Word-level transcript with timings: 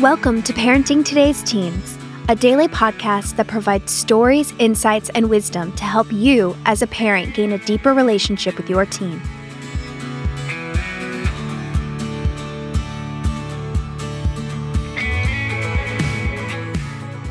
Welcome 0.00 0.44
to 0.44 0.52
Parenting 0.52 1.04
Today's 1.04 1.42
Teens, 1.42 1.98
a 2.28 2.36
daily 2.36 2.68
podcast 2.68 3.34
that 3.34 3.48
provides 3.48 3.90
stories, 3.90 4.54
insights, 4.60 5.08
and 5.16 5.28
wisdom 5.28 5.72
to 5.72 5.82
help 5.82 6.12
you 6.12 6.56
as 6.66 6.82
a 6.82 6.86
parent 6.86 7.34
gain 7.34 7.50
a 7.50 7.58
deeper 7.58 7.92
relationship 7.92 8.56
with 8.56 8.70
your 8.70 8.86
teen. 8.86 9.20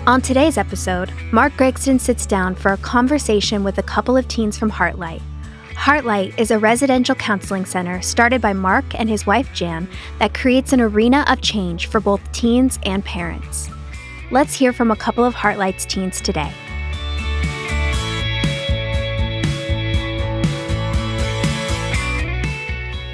On 0.05 0.19
today's 0.21 0.57
episode, 0.57 1.13
Mark 1.31 1.53
Gregston 1.53 2.01
sits 2.01 2.25
down 2.25 2.53
for 2.53 2.73
a 2.73 2.77
conversation 2.77 3.63
with 3.63 3.77
a 3.77 3.83
couple 3.83 4.17
of 4.17 4.27
teens 4.27 4.57
from 4.57 4.71
Heartlight. 4.71 5.21
Heartlight 5.87 6.37
is 6.37 6.51
a 6.51 6.59
residential 6.59 7.15
counseling 7.15 7.63
center 7.63 8.01
started 8.01 8.41
by 8.41 8.51
Mark 8.51 8.83
and 8.99 9.07
his 9.07 9.25
wife 9.25 9.53
Jan 9.53 9.87
that 10.19 10.33
creates 10.33 10.73
an 10.73 10.81
arena 10.81 11.23
of 11.29 11.39
change 11.39 11.87
for 11.87 12.01
both 12.01 12.19
teens 12.33 12.77
and 12.83 13.05
parents. 13.05 13.69
Let's 14.29 14.53
hear 14.53 14.73
from 14.73 14.91
a 14.91 14.97
couple 14.97 15.23
of 15.23 15.33
Heartlight's 15.33 15.85
teens 15.85 16.19
today. 16.19 16.51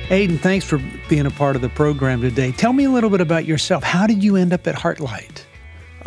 Aiden, 0.10 0.40
thanks 0.40 0.66
for 0.66 0.82
being 1.08 1.27
a 1.27 1.32
part 1.32 1.55
of 1.55 1.62
the 1.62 1.70
program 1.70 2.21
today. 2.21 2.54
Tell 2.54 2.74
me 2.74 2.85
a 2.85 2.90
little 2.90 3.12
bit 3.12 3.21
about 3.21 3.46
yourself. 3.46 3.84
How 3.84 4.08
did 4.08 4.24
you 4.24 4.35
end 4.35 4.52
up 4.52 4.66
at 4.66 4.74
Heartlight? 4.74 5.44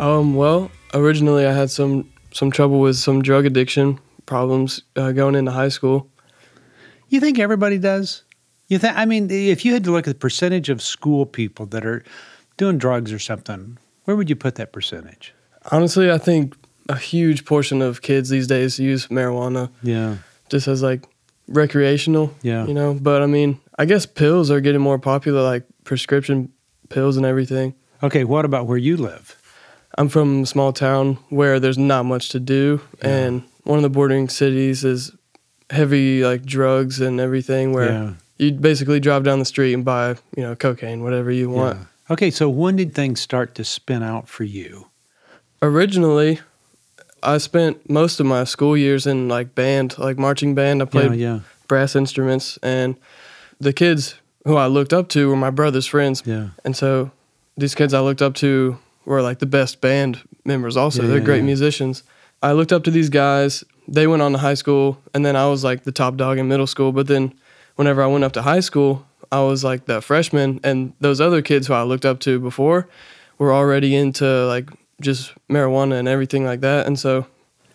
Um, 0.01 0.35
well, 0.35 0.69
originally 0.93 1.45
I 1.45 1.53
had 1.53 1.71
some 1.71 2.11
some 2.33 2.51
trouble 2.51 2.81
with 2.81 2.97
some 2.97 3.21
drug 3.21 3.45
addiction 3.45 4.01
problems 4.25 4.81
uh, 4.97 5.13
going 5.13 5.35
into 5.35 5.51
high 5.51 5.69
school. 5.69 6.09
You 7.09 7.19
think 7.19 7.39
everybody 7.39 7.77
does? 7.77 8.23
You 8.67 8.79
think? 8.79 8.97
I 8.97 9.05
mean, 9.05 9.29
if 9.31 9.63
you 9.65 9.73
had 9.73 9.83
to 9.85 9.91
look 9.91 10.07
at 10.07 10.13
the 10.13 10.19
percentage 10.19 10.69
of 10.69 10.81
school 10.81 11.25
people 11.25 11.65
that 11.67 11.85
are 11.85 12.03
doing 12.57 12.77
drugs 12.77 13.11
or 13.13 13.19
something, 13.19 13.77
where 14.05 14.15
would 14.17 14.29
you 14.29 14.35
put 14.35 14.55
that 14.55 14.73
percentage? 14.73 15.33
Honestly, 15.71 16.11
I 16.11 16.17
think 16.17 16.55
a 16.89 16.97
huge 16.97 17.45
portion 17.45 17.81
of 17.81 18.01
kids 18.01 18.29
these 18.29 18.47
days 18.47 18.79
use 18.79 19.07
marijuana 19.07 19.69
Yeah, 19.83 20.17
just 20.49 20.67
as 20.67 20.81
like 20.81 21.03
recreational. 21.47 22.33
Yeah. 22.41 22.65
You 22.65 22.73
know, 22.73 22.93
but 22.93 23.21
I 23.21 23.25
mean, 23.25 23.59
I 23.77 23.85
guess 23.85 24.05
pills 24.05 24.51
are 24.51 24.61
getting 24.61 24.81
more 24.81 24.99
popular, 24.99 25.41
like 25.43 25.63
prescription 25.83 26.51
pills 26.89 27.17
and 27.17 27.25
everything. 27.25 27.73
Okay, 28.03 28.23
what 28.23 28.45
about 28.45 28.67
where 28.67 28.77
you 28.77 28.97
live? 28.97 29.35
I'm 29.97 30.09
from 30.09 30.43
a 30.43 30.45
small 30.45 30.73
town 30.73 31.15
where 31.29 31.59
there's 31.59 31.77
not 31.77 32.05
much 32.05 32.29
to 32.29 32.39
do, 32.39 32.81
Yeah. 33.01 33.09
and 33.09 33.43
one 33.63 33.77
of 33.79 33.83
the 33.83 33.89
bordering 33.89 34.29
cities 34.29 34.83
is 34.83 35.11
heavy 35.69 36.23
like 36.23 36.45
drugs 36.45 36.99
and 37.01 37.19
everything, 37.19 37.73
where 37.73 37.89
Yeah. 37.91 38.13
you 38.37 38.51
basically 38.53 38.99
drive 38.99 39.23
down 39.23 39.39
the 39.39 39.45
street 39.45 39.73
and 39.73 39.83
buy, 39.83 40.15
you 40.35 40.43
know, 40.43 40.55
cocaine, 40.55 41.03
whatever 41.03 41.31
you 41.31 41.49
want. 41.49 41.77
Yeah. 41.77 41.85
Okay, 42.09 42.31
so 42.31 42.47
when 42.49 42.75
did 42.77 42.93
things 42.93 43.19
start 43.19 43.53
to 43.55 43.63
spin 43.65 44.01
out 44.01 44.29
for 44.29 44.43
you? 44.45 44.87
Originally, 45.61 46.39
I 47.23 47.37
spent 47.39 47.89
most 47.89 48.19
of 48.19 48.25
my 48.25 48.43
school 48.43 48.77
years 48.77 49.07
in 49.07 49.27
like 49.27 49.55
band, 49.55 49.97
like 49.97 50.17
marching 50.17 50.53
band. 50.55 50.81
I 50.81 50.85
played 50.85 51.15
yeah, 51.15 51.33
yeah, 51.33 51.39
brass 51.67 51.95
instruments, 51.95 52.57
and 52.61 52.95
the 53.59 53.73
kids 53.73 54.15
who 54.45 54.55
I 54.55 54.67
looked 54.67 54.93
up 54.93 55.09
to 55.09 55.27
were 55.29 55.35
my 55.35 55.49
brother's 55.49 55.87
friends. 55.87 56.23
yeah. 56.25 56.49
And 56.63 56.75
so 56.75 57.11
these 57.57 57.75
kids 57.75 57.93
I 57.93 57.99
looked 57.99 58.21
up 58.21 58.35
to 58.35 58.77
were 59.05 59.21
like 59.21 59.39
the 59.39 59.45
best 59.47 59.81
band 59.81 60.21
members 60.45 60.77
also. 60.77 61.01
Yeah, 61.01 61.09
They're 61.09 61.19
great 61.19 61.43
musicians. 61.43 62.03
I 62.41 62.51
looked 62.53 62.71
up 62.71 62.83
to 62.83 62.91
these 62.91 63.09
guys. 63.09 63.63
They 63.87 64.07
went 64.07 64.21
on 64.21 64.33
to 64.33 64.37
high 64.37 64.55
school 64.55 64.99
and 65.13 65.25
then 65.25 65.35
I 65.35 65.47
was 65.47 65.63
like 65.63 65.83
the 65.83 65.91
top 65.91 66.17
dog 66.17 66.37
in 66.37 66.47
middle 66.47 66.67
school, 66.67 66.91
but 66.91 67.07
then 67.07 67.33
whenever 67.75 68.01
I 68.03 68.07
went 68.07 68.23
up 68.23 68.33
to 68.33 68.41
high 68.41 68.59
school, 68.59 69.05
I 69.31 69.41
was 69.41 69.63
like 69.63 69.85
the 69.85 70.01
freshman 70.01 70.59
and 70.63 70.93
those 70.99 71.21
other 71.21 71.41
kids 71.41 71.67
who 71.67 71.73
I 71.73 71.83
looked 71.83 72.05
up 72.05 72.19
to 72.21 72.39
before 72.39 72.87
were 73.37 73.53
already 73.53 73.95
into 73.95 74.25
like 74.47 74.69
just 74.99 75.33
marijuana 75.49 75.99
and 75.99 76.07
everything 76.07 76.45
like 76.45 76.61
that. 76.61 76.85
And 76.87 76.97
so 76.99 77.25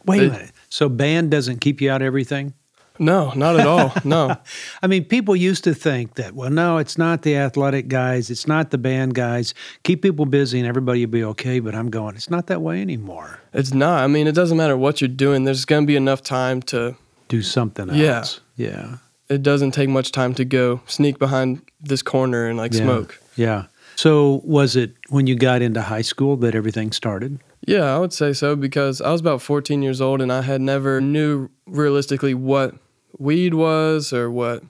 Wait 0.04 0.18
They- 0.18 0.26
a 0.26 0.30
minute. 0.30 0.50
So 0.68 0.88
band 0.88 1.30
doesn't 1.30 1.60
keep 1.60 1.80
you 1.80 1.90
out 1.90 2.02
of 2.02 2.06
everything? 2.06 2.54
No, 3.02 3.32
not 3.34 3.58
at 3.60 3.66
all. 3.66 3.92
No. 4.04 4.36
I 4.82 4.86
mean, 4.86 5.04
people 5.04 5.34
used 5.36 5.64
to 5.64 5.74
think 5.74 6.14
that, 6.14 6.34
well, 6.34 6.50
no, 6.50 6.78
it's 6.78 6.96
not 6.96 7.22
the 7.22 7.36
athletic 7.36 7.88
guys, 7.88 8.30
it's 8.30 8.46
not 8.46 8.70
the 8.70 8.78
band 8.78 9.14
guys. 9.14 9.52
Keep 9.82 10.02
people 10.02 10.24
busy 10.24 10.58
and 10.58 10.66
everybody 10.66 11.04
will 11.04 11.12
be 11.12 11.24
okay. 11.24 11.60
But 11.60 11.74
I'm 11.74 11.90
going, 11.90 12.14
it's 12.16 12.30
not 12.30 12.46
that 12.46 12.62
way 12.62 12.80
anymore. 12.80 13.40
It's 13.52 13.74
not. 13.74 14.02
I 14.02 14.06
mean, 14.06 14.26
it 14.26 14.34
doesn't 14.34 14.56
matter 14.56 14.76
what 14.76 15.00
you're 15.00 15.08
doing. 15.08 15.44
There's 15.44 15.64
going 15.64 15.82
to 15.84 15.86
be 15.86 15.96
enough 15.96 16.22
time 16.22 16.62
to 16.62 16.96
Do 17.28 17.42
something 17.42 17.88
Yeah. 17.94 18.18
else. 18.18 18.40
Yeah. 18.56 18.96
it 19.28 19.42
doesn't 19.42 19.72
take 19.72 19.88
much 19.88 20.12
time 20.12 20.34
to 20.34 20.44
go 20.44 20.80
sneak 20.86 21.18
behind 21.18 21.62
this 21.80 22.02
corner 22.02 22.46
and 22.48 22.58
like 22.58 22.72
Yeah. 22.74 22.82
smoke. 22.82 23.18
Yeah. 23.36 23.64
So 23.96 24.40
was 24.44 24.76
it 24.76 24.94
when 25.08 25.26
you 25.26 25.34
got 25.36 25.62
into 25.62 25.80
high 25.82 26.02
school 26.02 26.36
that 26.38 26.54
everything 26.54 26.92
started? 26.92 27.38
Yeah, 27.66 27.94
I 27.94 27.98
would 27.98 28.12
say 28.12 28.32
so 28.32 28.56
because 28.56 29.00
I 29.00 29.10
was 29.12 29.20
about 29.20 29.40
14 29.40 29.82
years 29.82 30.00
old 30.00 30.20
and 30.20 30.32
I 30.32 30.42
had 30.42 30.60
never 30.60 31.00
knew 31.00 31.48
realistically 31.66 32.34
what 32.34 32.74
weed 33.18 33.54
was 33.54 34.12
or 34.12 34.30
what 34.30 34.62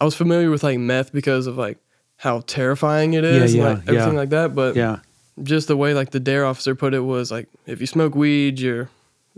I 0.00 0.04
was 0.04 0.14
familiar 0.14 0.50
with 0.50 0.62
like 0.62 0.78
meth 0.78 1.12
because 1.12 1.46
of 1.46 1.56
like 1.58 1.78
how 2.16 2.40
terrifying 2.46 3.14
it 3.14 3.24
is 3.24 3.54
Yeah, 3.54 3.60
and 3.60 3.68
yeah, 3.68 3.74
like 3.78 3.88
everything 3.88 4.12
yeah. 4.14 4.18
like 4.18 4.28
that. 4.30 4.54
But 4.54 4.76
Yeah. 4.76 4.98
just 5.42 5.68
the 5.68 5.76
way 5.76 5.94
like 5.94 6.10
the 6.10 6.20
dare 6.20 6.44
officer 6.44 6.74
put 6.74 6.94
it 6.94 7.00
was 7.00 7.30
like 7.30 7.48
if 7.66 7.80
you 7.80 7.86
smoke 7.86 8.14
weed, 8.14 8.58
you're 8.60 8.88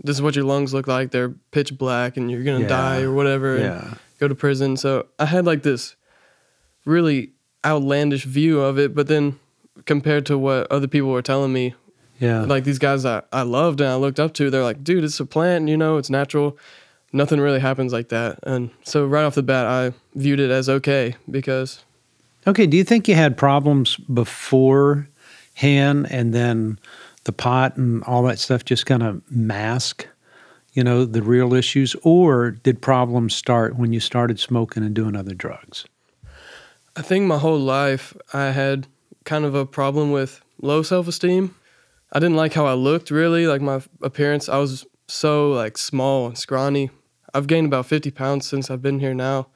this 0.03 0.15
is 0.15 0.21
what 0.21 0.35
your 0.35 0.45
lungs 0.45 0.73
look 0.73 0.87
like. 0.87 1.11
They're 1.11 1.29
pitch 1.51 1.77
black 1.77 2.17
and 2.17 2.31
you're 2.31 2.43
gonna 2.43 2.67
die 2.67 3.01
or 3.01 3.11
whatever. 3.13 3.55
and 3.55 3.63
Yeah. 3.63 3.93
go 4.19 4.27
to 4.27 4.35
prison. 4.35 4.77
So 4.77 5.05
I 5.19 5.25
had 5.25 5.45
like 5.45 5.61
this 5.63 5.95
really 6.85 7.31
outlandish 7.65 8.23
view 8.25 8.59
of 8.61 8.79
it, 8.79 8.95
but 8.95 9.07
then 9.07 9.37
compared 9.85 10.25
to 10.27 10.37
what 10.37 10.71
other 10.71 10.87
people 10.87 11.09
were 11.09 11.21
telling 11.21 11.53
me, 11.53 11.75
Yeah. 12.19 12.41
like 12.41 12.63
these 12.63 12.79
guys 12.79 13.05
I, 13.05 13.21
I 13.31 13.43
loved 13.43 13.81
and 13.81 13.89
I 13.89 13.95
looked 13.95 14.19
up 14.19 14.33
to, 14.35 14.49
they're 14.49 14.63
like, 14.63 14.83
dude, 14.83 15.03
it's 15.03 15.19
a 15.19 15.25
plant, 15.25 15.67
you 15.69 15.77
know, 15.77 15.97
it's 15.97 16.09
natural. 16.09 16.57
Nothing 17.13 17.39
really 17.39 17.59
happens 17.59 17.91
like 17.91 18.09
that. 18.09 18.39
And 18.43 18.69
so 18.83 19.05
right 19.05 19.23
off 19.23 19.35
the 19.35 19.43
bat, 19.43 19.65
I 19.65 19.93
viewed 20.15 20.39
it 20.39 20.49
as 20.49 20.69
okay 20.69 21.15
because 21.29 21.83
Okay. 22.47 22.65
Do 22.65 22.75
you 22.77 22.83
think 22.83 23.07
you 23.07 23.15
had 23.15 23.37
problems 23.37 23.97
beforehand 23.97 25.07
and 26.09 26.33
then 26.33 26.79
the 27.25 27.31
pot 27.31 27.77
and 27.77 28.03
all 28.03 28.23
that 28.23 28.39
stuff 28.39 28.65
just 28.65 28.85
kind 28.85 29.03
of 29.03 29.21
mask, 29.29 30.07
you 30.73 30.83
know, 30.83 31.05
the 31.05 31.21
real 31.21 31.53
issues? 31.53 31.95
Or 32.03 32.51
did 32.51 32.81
problems 32.81 33.35
start 33.35 33.75
when 33.75 33.93
you 33.93 33.99
started 33.99 34.39
smoking 34.39 34.83
and 34.83 34.95
doing 34.95 35.15
other 35.15 35.35
drugs? 35.35 35.85
I 36.95 37.01
think 37.01 37.25
my 37.25 37.37
whole 37.37 37.59
life 37.59 38.15
I 38.33 38.45
had 38.51 38.87
kind 39.23 39.45
of 39.45 39.53
a 39.53 39.65
problem 39.65 40.11
with 40.11 40.41
low 40.61 40.81
self 40.81 41.07
esteem. 41.07 41.55
I 42.11 42.19
didn't 42.19 42.35
like 42.35 42.53
how 42.53 42.65
I 42.65 42.73
looked 42.73 43.11
really, 43.11 43.47
like 43.47 43.61
my 43.61 43.81
appearance. 44.01 44.49
I 44.49 44.57
was 44.57 44.85
so 45.07 45.51
like 45.51 45.77
small 45.77 46.25
and 46.25 46.37
scrawny. 46.37 46.89
I've 47.33 47.47
gained 47.47 47.67
about 47.67 47.85
50 47.85 48.11
pounds 48.11 48.47
since 48.47 48.69
I've 48.69 48.81
been 48.81 48.99
here 48.99 49.13
now, 49.13 49.47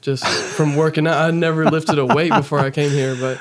just 0.00 0.24
from 0.26 0.76
working 0.76 1.06
out. 1.06 1.16
I 1.16 1.30
never 1.30 1.64
lifted 1.70 1.98
a 1.98 2.06
weight 2.06 2.32
before 2.32 2.58
I 2.58 2.70
came 2.70 2.90
here, 2.90 3.16
but 3.18 3.38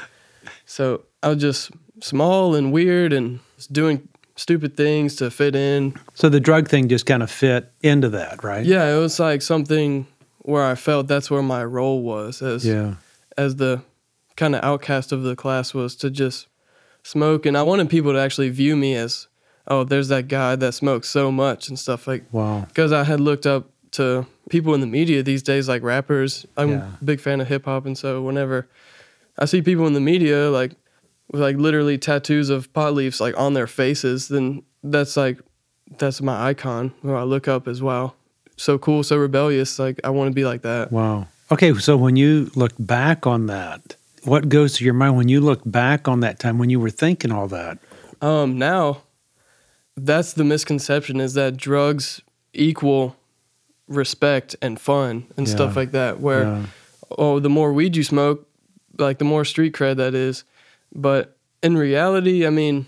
so 0.66 1.03
I 1.23 1.29
was 1.29 1.38
just 1.41 1.72
small 2.01 2.55
and 2.55 2.72
weird 2.72 3.13
and 3.13 3.39
just 3.57 3.73
doing 3.73 4.07
stupid 4.35 4.78
things 4.78 5.16
to 5.17 5.29
fit 5.31 5.55
in. 5.55 5.95
So 6.13 6.29
the 6.29 6.39
drug 6.39 6.67
thing 6.69 6.88
just 6.88 7.05
kind 7.05 7.23
of 7.23 7.29
fit 7.31 7.72
into 7.81 8.09
that, 8.09 8.44
right? 8.44 8.66
Yeah, 8.66 8.95
it 8.95 8.97
was 8.99 9.19
like 9.19 9.41
something 9.41 10.07
where 10.39 10.63
I 10.66 10.75
felt 10.75 11.07
that's 11.07 11.29
where 11.29 11.41
my 11.41 11.63
role 11.66 12.01
was 12.01 12.41
as 12.41 12.66
Yeah. 12.66 12.95
as 13.38 13.57
the 13.57 13.81
kind 14.38 14.55
of 14.55 14.63
outcast 14.63 15.11
of 15.11 15.23
the 15.23 15.35
class 15.35 15.73
was 15.73 15.95
to 15.97 16.09
just 16.09 16.47
smoke 17.03 17.45
and 17.45 17.57
I 17.57 17.63
wanted 17.63 17.89
people 17.89 18.13
to 18.13 18.19
actually 18.19 18.49
view 18.49 18.75
me 18.78 18.95
as 18.95 19.28
oh 19.67 19.83
there's 19.83 20.07
that 20.07 20.28
guy 20.29 20.55
that 20.55 20.73
smokes 20.73 21.09
so 21.09 21.29
much 21.31 21.67
and 21.67 21.78
stuff 21.78 22.07
like 22.07 22.23
Wow. 22.31 22.66
because 22.69 22.94
I 22.94 23.03
had 23.03 23.19
looked 23.19 23.45
up 23.45 23.69
to 23.91 24.25
people 24.50 24.73
in 24.73 24.81
the 24.81 24.88
media 24.88 25.23
these 25.23 25.44
days 25.44 25.67
like 25.67 25.83
rappers 25.83 26.45
I'm 26.57 26.69
Yeah. 26.69 26.91
a 27.01 27.03
big 27.03 27.19
fan 27.19 27.41
of 27.41 27.47
hip 27.47 27.66
hop 27.66 27.85
and 27.85 27.97
so 27.97 28.22
whenever 28.22 28.67
I 29.37 29.46
see 29.46 29.61
people 29.61 29.87
in 29.87 29.93
the 29.93 29.99
media 30.02 30.49
like 30.49 30.72
with 31.31 31.41
like 31.41 31.58
literally 31.58 31.97
tattoos 31.97 32.49
of 32.49 32.72
pot 32.73 32.93
leaves 32.93 33.19
like 33.22 33.37
on 33.37 33.53
their 33.53 33.67
faces 33.67 34.28
then 34.28 34.64
that's 34.84 35.16
like 35.17 35.40
that's 35.97 36.22
my 36.22 36.47
icon 36.49 36.93
who 37.02 37.14
I 37.14 37.23
look 37.23 37.47
up 37.47 37.67
as 37.67 37.81
well 37.81 38.16
so 38.58 38.78
cool 38.78 39.03
so 39.03 39.17
rebellious 39.17 39.79
like 39.79 39.99
I 40.03 40.09
want 40.09 40.29
to 40.29 40.34
be 40.35 40.46
like 40.46 40.61
that 40.64 40.91
Wow. 40.91 41.28
Okay, 41.52 41.73
so 41.73 41.97
when 41.97 42.16
you 42.16 42.52
look 42.53 42.73
back 42.78 43.25
on 43.25 43.47
that, 43.47 43.96
what 44.23 44.49
goes 44.49 44.73
to 44.75 44.85
your 44.85 44.93
mind 44.93 45.17
when 45.17 45.29
you 45.29 45.41
look 45.41 45.61
back 45.66 46.08
on 46.08 46.19
that 46.19 46.37
time 46.37 46.59
when 46.59 46.69
you 46.69 46.79
were 46.79 46.91
thinking 46.91 47.31
all 47.31 47.47
that? 47.47 47.79
Um, 48.22 48.59
now, 48.59 49.02
that's 49.97 50.34
the 50.34 50.43
misconception 50.43 51.19
is 51.19 51.34
that 51.34 51.58
drugs 51.58 52.22
equal 52.53 53.16
respect 53.90 54.56
and 54.62 54.80
fun 54.80 55.26
and 55.36 55.50
stuff 55.50 55.76
like 55.76 55.91
that. 55.91 56.20
Where 56.22 56.44
Yeah. 56.44 56.66
oh, 57.18 57.40
the 57.40 57.50
more 57.50 57.74
weed 57.74 57.96
you 57.97 58.03
smoke, 58.03 58.47
like 58.97 59.18
the 59.18 59.26
more 59.26 59.44
street 59.44 59.74
cred 59.74 59.97
that 59.97 60.14
is. 60.16 60.44
But 60.96 61.36
in 61.62 61.76
reality, 61.76 62.46
I 62.47 62.50
mean, 62.52 62.86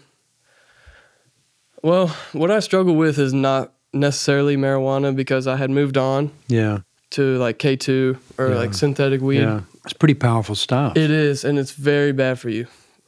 well, 1.84 2.08
what 2.34 2.52
I 2.52 2.60
struggle 2.60 2.96
with 2.96 3.18
is 3.18 3.34
not 3.34 3.74
necessarily 3.94 4.56
marijuana 4.56 5.16
because 5.16 5.48
I 5.48 5.58
had 5.58 5.70
moved 5.70 5.98
on 5.98 6.32
Yeah. 6.48 6.80
to 7.12 7.38
like 7.38 7.58
K2 7.60 8.18
or 8.38 8.50
Yeah. 8.50 8.56
like 8.56 8.74
synthetic 8.74 9.22
weed. 9.22 9.40
Yeah. 9.42 9.62
It's 9.84 9.94
pretty 9.94 10.14
powerful 10.14 10.56
stuff. 10.56 10.96
It 10.96 11.10
is, 11.10 11.44
and 11.44 11.58
it's 11.58 11.72
very 11.72 12.12
bad 12.12 12.40
for 12.40 12.50
you. 12.50 12.68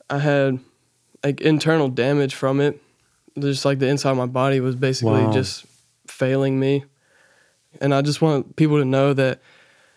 I 0.10 0.18
had 0.20 0.60
like 1.24 1.40
internal 1.42 1.88
damage 1.90 2.34
from 2.36 2.60
it. 2.60 2.82
Just 3.40 3.64
like 3.66 3.80
the 3.80 3.88
inside 3.88 4.12
of 4.12 4.18
my 4.18 4.26
body 4.26 4.60
was 4.60 4.76
basically 4.76 5.24
Wow. 5.24 5.32
just 5.32 5.66
failing 6.08 6.60
me. 6.60 6.84
And 7.82 7.94
I 7.94 8.02
just 8.02 8.22
want 8.22 8.56
people 8.56 8.78
to 8.78 8.86
know 8.86 9.14
that 9.14 9.40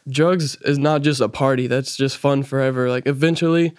drugs 0.08 0.56
is 0.62 0.78
not 0.78 1.02
just 1.02 1.20
a 1.20 1.28
party 1.28 1.67
that's 1.67 1.96
just 1.96 2.17
fun 2.17 2.43
forever. 2.43 2.88
Like 2.88 3.06
eventually 3.06 3.73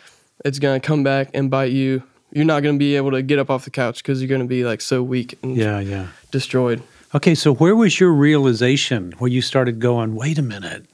it's 0.45 0.59
going 0.59 0.79
to 0.79 0.85
come 0.85 1.03
back 1.03 1.29
and 1.33 1.49
bite 1.49 1.71
you. 1.71 2.03
You're 2.31 2.45
not 2.45 2.61
going 2.61 2.75
to 2.75 2.79
be 2.79 2.95
able 2.95 3.11
to 3.11 3.21
get 3.21 3.39
up 3.39 3.49
off 3.49 3.63
the 3.63 3.71
couch 3.71 4.03
because 4.03 4.21
you're 4.21 4.27
going 4.27 4.41
to 4.41 4.47
be 4.47 4.63
like 4.65 4.81
so 4.81 5.01
weak 5.01 5.37
and 5.41 5.55
Yeah, 5.55 5.79
yeah. 5.79 6.07
destroyed. 6.31 6.83
Okay, 7.15 7.33
so 7.35 7.53
where 7.53 7.75
was 7.75 7.99
your 8.01 8.11
realization 8.11 9.13
where 9.17 9.31
you 9.31 9.41
started 9.41 9.79
going, 9.79 10.13
wait 10.15 10.37
a 10.37 10.41
minute, 10.41 10.85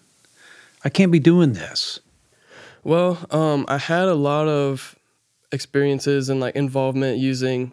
I 0.86 0.90
can't 0.90 1.12
be 1.12 1.20
doing 1.20 1.54
this? 1.54 2.00
Well, 2.84 3.18
um, 3.32 3.66
I 3.68 3.80
had 3.80 4.08
a 4.08 4.14
lot 4.14 4.48
of 4.48 4.96
experiences 5.52 6.30
and 6.30 6.40
like 6.40 6.56
involvement 6.56 7.18
using 7.18 7.72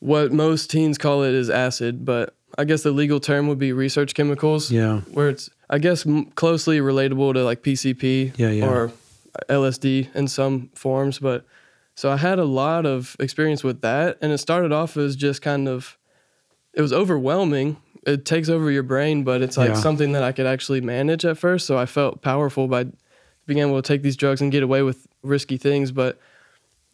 what 0.00 0.32
most 0.32 0.70
teens 0.70 0.98
call 0.98 1.22
it 1.22 1.32
is 1.34 1.48
acid, 1.48 2.04
but 2.04 2.35
I 2.58 2.64
guess 2.64 2.82
the 2.82 2.90
legal 2.92 3.20
term 3.20 3.48
would 3.48 3.58
be 3.58 3.72
research 3.72 4.14
chemicals. 4.14 4.70
Yeah. 4.70 5.00
Where 5.12 5.28
it's, 5.28 5.50
I 5.68 5.78
guess, 5.78 6.06
m- 6.06 6.26
closely 6.32 6.78
relatable 6.78 7.34
to 7.34 7.44
like 7.44 7.62
PCP 7.62 8.32
Yeah, 8.38 8.50
yeah. 8.50 8.66
or 8.68 8.92
LSD 9.48 10.14
in 10.14 10.28
some 10.28 10.70
forms. 10.74 11.18
But 11.18 11.44
so 11.94 12.10
I 12.10 12.16
had 12.16 12.38
a 12.38 12.44
lot 12.44 12.86
of 12.86 13.16
experience 13.20 13.62
with 13.64 13.80
that. 13.82 14.18
And 14.22 14.32
it 14.32 14.38
started 14.38 14.72
off 14.72 14.96
as 14.96 15.16
just 15.16 15.42
kind 15.42 15.68
of, 15.68 15.98
it 16.72 16.80
was 16.82 16.92
overwhelming. 16.92 17.76
It 18.06 18.24
takes 18.24 18.48
over 18.48 18.70
your 18.70 18.84
brain, 18.84 19.24
but 19.24 19.42
it's 19.42 19.56
like 19.56 19.70
Yeah. 19.70 19.74
something 19.74 20.12
that 20.12 20.22
I 20.22 20.32
could 20.32 20.46
actually 20.46 20.80
manage 20.80 21.24
at 21.24 21.36
first. 21.38 21.66
So 21.66 21.76
I 21.76 21.86
felt 21.86 22.22
powerful 22.22 22.68
by 22.68 22.86
being 23.46 23.58
able 23.58 23.80
to 23.80 23.86
take 23.86 24.02
these 24.02 24.16
drugs 24.16 24.40
and 24.40 24.50
get 24.52 24.62
away 24.62 24.82
with 24.82 25.06
risky 25.22 25.56
things. 25.56 25.90
But 25.92 26.18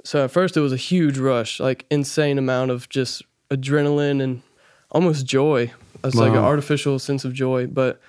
so 0.04 0.24
at 0.24 0.30
first 0.30 0.56
it 0.56 0.60
was 0.60 0.72
a 0.72 0.76
huge 0.76 1.18
rush, 1.18 1.60
like 1.60 1.84
insane 1.90 2.38
amount 2.38 2.70
of 2.70 2.88
just 2.88 3.22
adrenaline 3.50 4.22
and 4.22 4.42
almost 4.92 5.26
joy. 5.26 5.72
It's 6.04 6.14
like 6.14 6.32
an 6.32 6.38
artificial 6.38 6.98
sense 6.98 7.24
of 7.24 7.32
joy. 7.32 7.66
But 7.66 8.00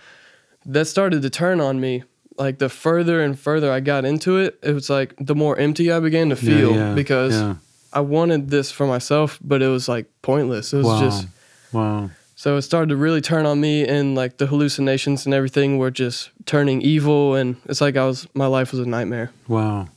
that 0.65 0.85
started 0.85 1.21
to 1.24 1.30
turn 1.30 1.59
on 1.59 1.80
me. 1.80 2.03
Like 2.38 2.57
the 2.57 2.69
further 2.69 3.21
and 3.21 3.38
further 3.38 3.71
I 3.71 3.80
got 3.80 4.06
into 4.06 4.38
it, 4.38 4.57
it 4.63 4.74
was 4.74 4.89
like 4.89 5.13
the 5.19 5.35
more 5.35 5.57
empty 5.57 5.91
I 5.91 6.00
began 6.00 6.30
to 6.30 6.35
Yeah, 6.35 6.57
feel 6.57 6.75
yeah, 6.75 6.94
because 6.94 7.33
yeah. 7.33 7.56
I 7.91 8.00
wanted 8.00 8.50
this 8.50 8.71
for 8.71 8.88
myself, 8.88 9.38
but 9.44 9.62
it 9.62 9.68
was 9.68 9.88
like 9.88 10.07
pointless. 10.24 10.74
It 10.74 10.77
was 10.77 10.88
wow. 10.88 11.00
just 11.00 11.27
wow. 11.71 12.09
so 12.35 12.57
it 12.57 12.63
started 12.63 12.89
to 12.89 12.95
really 12.95 13.21
turn 13.21 13.45
on 13.45 13.62
me, 13.62 13.88
and 13.88 14.15
like 14.15 14.38
the 14.38 14.47
hallucinations 14.47 15.27
and 15.27 15.33
everything 15.36 15.77
were 15.77 15.91
just 15.91 16.31
turning 16.47 16.81
evil, 16.81 17.36
and 17.36 17.57
it's 17.65 17.81
like 17.81 17.97
I 17.97 18.06
was 18.07 18.27
my 18.33 18.47
life 18.47 18.71
was 18.71 18.79
a 18.79 18.88
nightmare. 18.88 19.29
Wow. 19.47 19.89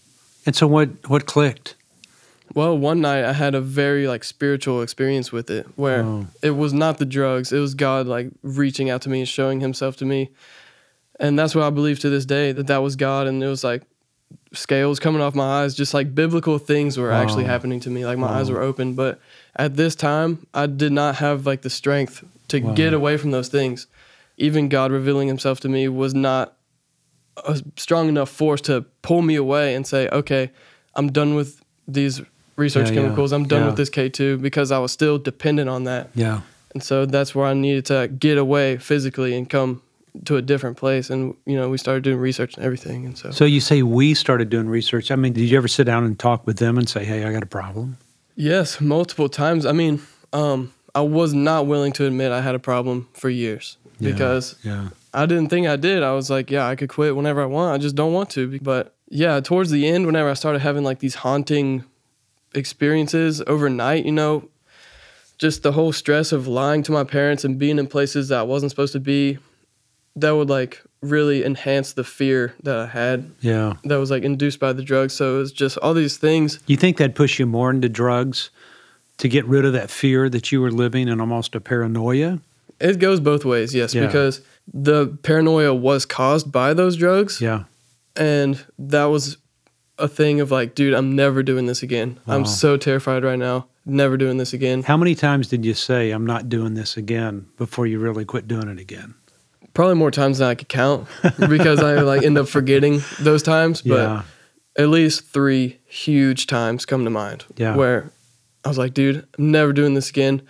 And 0.44 0.54
so 0.54 0.66
what 0.66 1.08
what 1.08 1.24
clicked? 1.24 1.74
Well, 2.56 2.78
one 2.78 3.02
night 3.02 3.22
I 3.22 3.34
had 3.34 3.54
a 3.54 3.60
very 3.60 4.08
like 4.08 4.24
spiritual 4.24 4.80
experience 4.80 5.30
with 5.30 5.50
it, 5.50 5.66
where 5.76 6.04
Oh. 6.04 6.26
it 6.42 6.52
was 6.52 6.72
not 6.72 6.96
the 6.96 7.04
drugs, 7.04 7.52
it 7.52 7.58
was 7.58 7.74
God 7.74 8.06
like 8.06 8.30
reaching 8.42 8.88
out 8.88 9.02
to 9.02 9.10
me 9.10 9.18
and 9.20 9.28
showing 9.28 9.60
Himself 9.60 9.94
to 9.98 10.06
me, 10.06 10.30
and 11.20 11.38
that's 11.38 11.54
what 11.54 11.64
I 11.64 11.70
believe 11.70 11.98
to 12.00 12.08
this 12.08 12.24
day 12.24 12.52
that 12.52 12.66
that 12.68 12.78
was 12.78 12.96
God, 12.96 13.26
and 13.26 13.42
it 13.44 13.46
was 13.46 13.62
like 13.62 13.82
scales 14.54 14.98
coming 14.98 15.20
off 15.20 15.34
my 15.34 15.62
eyes, 15.62 15.74
just 15.74 15.92
like 15.92 16.14
biblical 16.14 16.56
things 16.58 16.96
were 16.96 17.12
actually 17.12 17.44
happening 17.44 17.78
to 17.80 17.90
me, 17.90 18.06
like 18.06 18.16
my 18.16 18.28
eyes 18.28 18.50
were 18.50 18.62
open. 18.62 18.94
But 18.94 19.20
at 19.56 19.76
this 19.76 19.94
time, 19.94 20.46
I 20.54 20.64
did 20.66 20.92
not 20.92 21.16
have 21.16 21.44
like 21.44 21.60
the 21.60 21.68
strength 21.70 22.24
to 22.48 22.60
Wow. 22.60 22.72
get 22.74 22.94
away 22.94 23.18
from 23.18 23.32
those 23.32 23.48
things. 23.48 23.86
Even 24.38 24.70
God 24.70 24.92
revealing 24.92 25.28
Himself 25.28 25.60
to 25.60 25.68
me 25.68 25.88
was 25.88 26.14
not 26.14 26.56
a 27.46 27.60
strong 27.76 28.08
enough 28.08 28.30
force 28.30 28.62
to 28.62 28.86
pull 29.02 29.20
me 29.20 29.34
away 29.34 29.74
and 29.74 29.86
say, 29.86 30.08
"Okay, 30.08 30.50
I'm 30.94 31.12
done 31.12 31.34
with 31.34 31.60
these 31.86 32.22
research 32.56 32.88
Yeah, 32.88 32.94
yeah, 32.94 33.02
chemicals. 33.02 33.32
I'm 33.32 33.44
done 33.46 33.62
yeah. 33.62 33.66
with 33.66 33.76
this 33.76 33.90
K2 33.90 34.40
because 34.40 34.72
I 34.72 34.78
was 34.78 34.92
still 34.92 35.18
dependent 35.18 35.68
on 35.68 35.84
that. 35.84 36.10
Yeah. 36.14 36.40
And 36.72 36.82
so 36.82 37.06
that's 37.06 37.34
where 37.34 37.46
I 37.46 37.54
needed 37.54 37.86
to 37.86 38.08
get 38.08 38.36
away 38.38 38.76
physically 38.78 39.34
and 39.36 39.48
come 39.48 39.82
to 40.24 40.36
a 40.36 40.42
different 40.42 40.76
place. 40.76 41.10
And, 41.10 41.34
you 41.46 41.56
know, 41.56 41.68
we 41.68 41.78
started 41.78 42.02
doing 42.04 42.18
research 42.18 42.54
and 42.56 42.64
everything. 42.64 43.04
And 43.06 43.16
so, 43.18 43.30
So 43.30 43.44
you 43.44 43.60
say 43.60 43.82
we 43.82 44.14
started 44.14 44.48
doing 44.50 44.68
research. 44.68 45.10
I 45.10 45.16
mean, 45.16 45.32
did 45.32 45.42
you 45.42 45.56
ever 45.56 45.68
sit 45.68 45.84
down 45.84 46.04
and 46.04 46.18
talk 46.18 46.46
with 46.46 46.58
them 46.58 46.78
and 46.78 46.88
say, 46.88 47.04
"Hey, 47.04 47.24
I 47.24 47.32
got 47.32 47.42
a 47.42 47.46
problem"? 47.46 47.98
yes, 48.34 48.80
multiple 48.80 49.28
times. 49.28 49.64
I 49.66 49.72
mean, 49.72 50.00
um, 50.32 50.72
I 50.94 51.00
was 51.00 51.32
not 51.34 51.66
willing 51.66 51.92
to 51.92 52.06
admit 52.06 52.32
I 52.32 52.40
had 52.42 52.54
a 52.54 52.58
problem 52.58 53.08
for 53.14 53.28
years 53.30 53.76
Yeah, 53.98 54.12
because 54.12 54.56
yeah. 54.62 54.88
I 55.14 55.24
didn't 55.26 55.48
think 55.48 55.66
I 55.66 55.76
did. 55.76 56.02
I 56.02 56.12
was 56.12 56.28
like, 56.30 56.50
yeah, 56.50 56.66
I 56.66 56.76
could 56.76 56.88
quit 56.90 57.16
whenever 57.16 57.42
I 57.42 57.46
want. 57.46 57.74
I 57.74 57.78
just 57.78 57.94
don't 57.96 58.12
want 58.12 58.28
to. 58.30 58.58
But 58.60 58.94
yeah, 59.08 59.40
towards 59.40 59.70
the 59.70 59.86
end, 59.86 60.04
whenever 60.06 60.28
I 60.30 60.34
started 60.34 60.58
having 60.60 60.84
like 60.84 60.98
these 60.98 61.16
haunting 61.16 61.84
experiences 62.56 63.42
overnight, 63.46 64.04
you 64.04 64.12
know, 64.12 64.48
just 65.38 65.62
the 65.62 65.72
whole 65.72 65.92
stress 65.92 66.32
of 66.32 66.46
lying 66.48 66.82
to 66.84 66.92
my 66.92 67.04
parents 67.04 67.44
and 67.44 67.58
being 67.58 67.78
in 67.78 67.86
places 67.86 68.28
that 68.28 68.38
I 68.40 68.42
wasn't 68.42 68.70
supposed 68.70 68.92
to 68.94 69.00
be, 69.00 69.38
that 70.16 70.30
would 70.30 70.48
like 70.48 70.82
really 71.02 71.44
enhance 71.44 71.92
the 71.92 72.02
fear 72.04 72.54
that 72.62 72.76
I 72.76 72.86
had 72.86 73.30
Yeah. 73.42 73.74
that 73.84 73.96
was 73.96 74.10
like 74.10 74.22
induced 74.22 74.58
by 74.58 74.72
the 74.72 74.82
drugs. 74.82 75.12
So 75.12 75.36
it 75.36 75.38
was 75.38 75.52
just 75.52 75.76
all 75.78 75.92
these 75.94 76.16
things. 76.16 76.58
You 76.66 76.76
think 76.78 76.96
that'd 76.96 77.14
push 77.14 77.38
you 77.38 77.44
more 77.46 77.70
into 77.70 77.88
drugs 77.90 78.50
to 79.18 79.28
get 79.28 79.44
rid 79.46 79.64
of 79.66 79.72
that 79.74 79.90
fear 79.90 80.28
that 80.30 80.50
you 80.50 80.60
were 80.62 80.70
living 80.70 81.06
in 81.08 81.20
almost 81.20 81.54
a 81.54 81.60
paranoia? 81.60 82.40
It 82.80 82.98
goes 82.98 83.20
both 83.20 83.44
ways, 83.44 83.74
yes, 83.74 83.94
Yeah. 83.94 84.06
because 84.06 84.40
the 84.72 85.06
paranoia 85.22 85.74
was 85.74 86.04
caused 86.06 86.50
by 86.50 86.72
those 86.74 86.96
drugs. 86.96 87.40
Yeah. 87.40 87.64
and 88.18 88.58
that 88.78 89.04
was 89.04 89.36
a 89.98 90.06
thing 90.08 90.40
of 90.40 90.50
like 90.50 90.74
dude 90.74 90.92
i'm 90.94 91.16
never 91.16 91.42
doing 91.42 91.66
this 91.66 91.82
again 91.82 92.18
Wow. 92.26 92.36
i'm 92.36 92.44
so 92.46 92.76
terrified 92.76 93.24
right 93.24 93.38
now 93.38 93.66
never 93.84 94.16
doing 94.16 94.36
this 94.36 94.52
again 94.52 94.82
How 94.82 94.96
many 94.96 95.14
times 95.14 95.46
did 95.48 95.64
you 95.64 95.72
say, 95.72 96.10
I'm 96.10 96.26
not 96.26 96.48
doing 96.48 96.74
this 96.74 96.96
again 96.96 97.46
before 97.56 97.86
you 97.86 98.00
really 98.00 98.24
quit 98.24 98.48
doing 98.48 98.68
it 98.68 98.80
again? 98.80 99.14
probably 99.74 99.94
more 99.94 100.10
times 100.10 100.38
than 100.38 100.48
i 100.48 100.54
could 100.54 100.68
count 100.68 101.06
because 101.48 101.80
i 101.82 101.94
like 102.00 102.22
end 102.22 102.36
up 102.38 102.48
forgetting 102.48 103.00
those 103.20 103.42
times 103.42 103.82
but 103.82 103.94
yeah. 103.96 104.22
at 104.78 104.88
least 104.88 105.24
three 105.26 105.78
huge 105.86 106.46
times 106.46 106.84
come 106.86 107.04
to 107.04 107.10
mind 107.10 107.44
Yeah. 107.56 107.76
where 107.76 108.10
i 108.64 108.68
was 108.68 108.78
like 108.78 108.92
dude 108.94 109.26
i'm 109.38 109.50
never 109.50 109.72
doing 109.74 109.92
this 109.94 110.08
again 110.10 110.40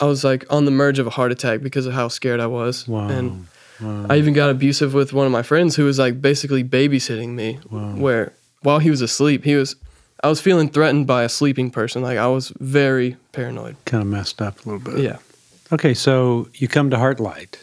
i 0.00 0.04
was 0.04 0.22
like 0.22 0.44
on 0.50 0.66
the 0.66 0.70
merge 0.70 0.98
of 0.98 1.06
a 1.06 1.10
heart 1.10 1.32
attack 1.32 1.62
because 1.62 1.86
of 1.86 1.94
how 1.94 2.08
scared 2.08 2.40
i 2.40 2.46
was 2.46 2.86
Wow. 2.86 3.08
and 3.08 3.46
wow. 3.80 4.06
I 4.10 4.18
even 4.18 4.34
got 4.34 4.50
abusive 4.50 4.92
with 4.92 5.12
one 5.12 5.24
of 5.26 5.32
my 5.32 5.42
friends 5.42 5.74
who 5.76 5.84
was 5.84 5.98
like 5.98 6.20
basically 6.20 6.62
babysitting 6.64 7.28
me. 7.30 7.60
Wow. 7.70 7.94
Where 7.94 8.32
while 8.62 8.78
he 8.78 8.90
was 8.90 9.00
asleep, 9.00 9.44
he 9.44 9.54
was 9.54 9.76
I 10.22 10.28
was 10.28 10.40
feeling 10.40 10.68
threatened 10.68 11.06
by 11.06 11.22
a 11.22 11.28
sleeping 11.28 11.70
person. 11.70 12.02
Like 12.02 12.18
I 12.18 12.26
was 12.26 12.52
very 12.58 13.16
paranoid. 13.32 13.76
kind 13.84 14.02
of 14.02 14.08
messed 14.08 14.42
up 14.42 14.64
a 14.64 14.68
little 14.68 14.92
bit. 14.92 15.02
Yeah. 15.04 15.18
Okay, 15.72 15.94
so 15.94 16.48
you 16.54 16.66
come 16.66 16.90
to 16.90 16.96
Heartlight. 16.96 17.56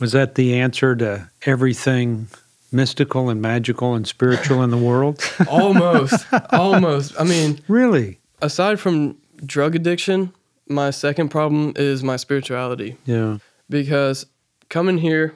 Was 0.00 0.12
that 0.12 0.34
the 0.34 0.58
answer 0.58 0.96
to 0.96 1.30
everything 1.46 2.26
mystical 2.72 3.28
and 3.28 3.40
magical 3.42 3.94
and 3.94 4.06
spiritual 4.06 4.62
in 4.62 4.70
the 4.70 4.78
world? 4.78 5.22
Almost. 5.48 6.24
almost. 6.50 7.14
I 7.20 7.24
mean, 7.24 7.60
Really? 7.68 8.18
aside 8.40 8.80
from 8.80 9.16
drug 9.44 9.76
addiction, 9.76 10.32
my 10.66 10.90
second 10.90 11.28
problem 11.28 11.74
is 11.76 12.02
my 12.02 12.16
spirituality. 12.16 12.96
Yeah. 13.04 13.38
Because 13.68 14.26
coming 14.70 14.98
here, 14.98 15.34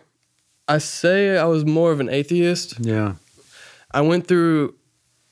I 0.66 0.78
say 0.78 1.36
I 1.38 1.44
was 1.44 1.64
more 1.64 1.92
of 1.92 2.00
an 2.00 2.08
atheist. 2.08 2.80
Yeah. 2.80 3.14
I 3.92 4.00
went 4.00 4.26
through 4.26 4.74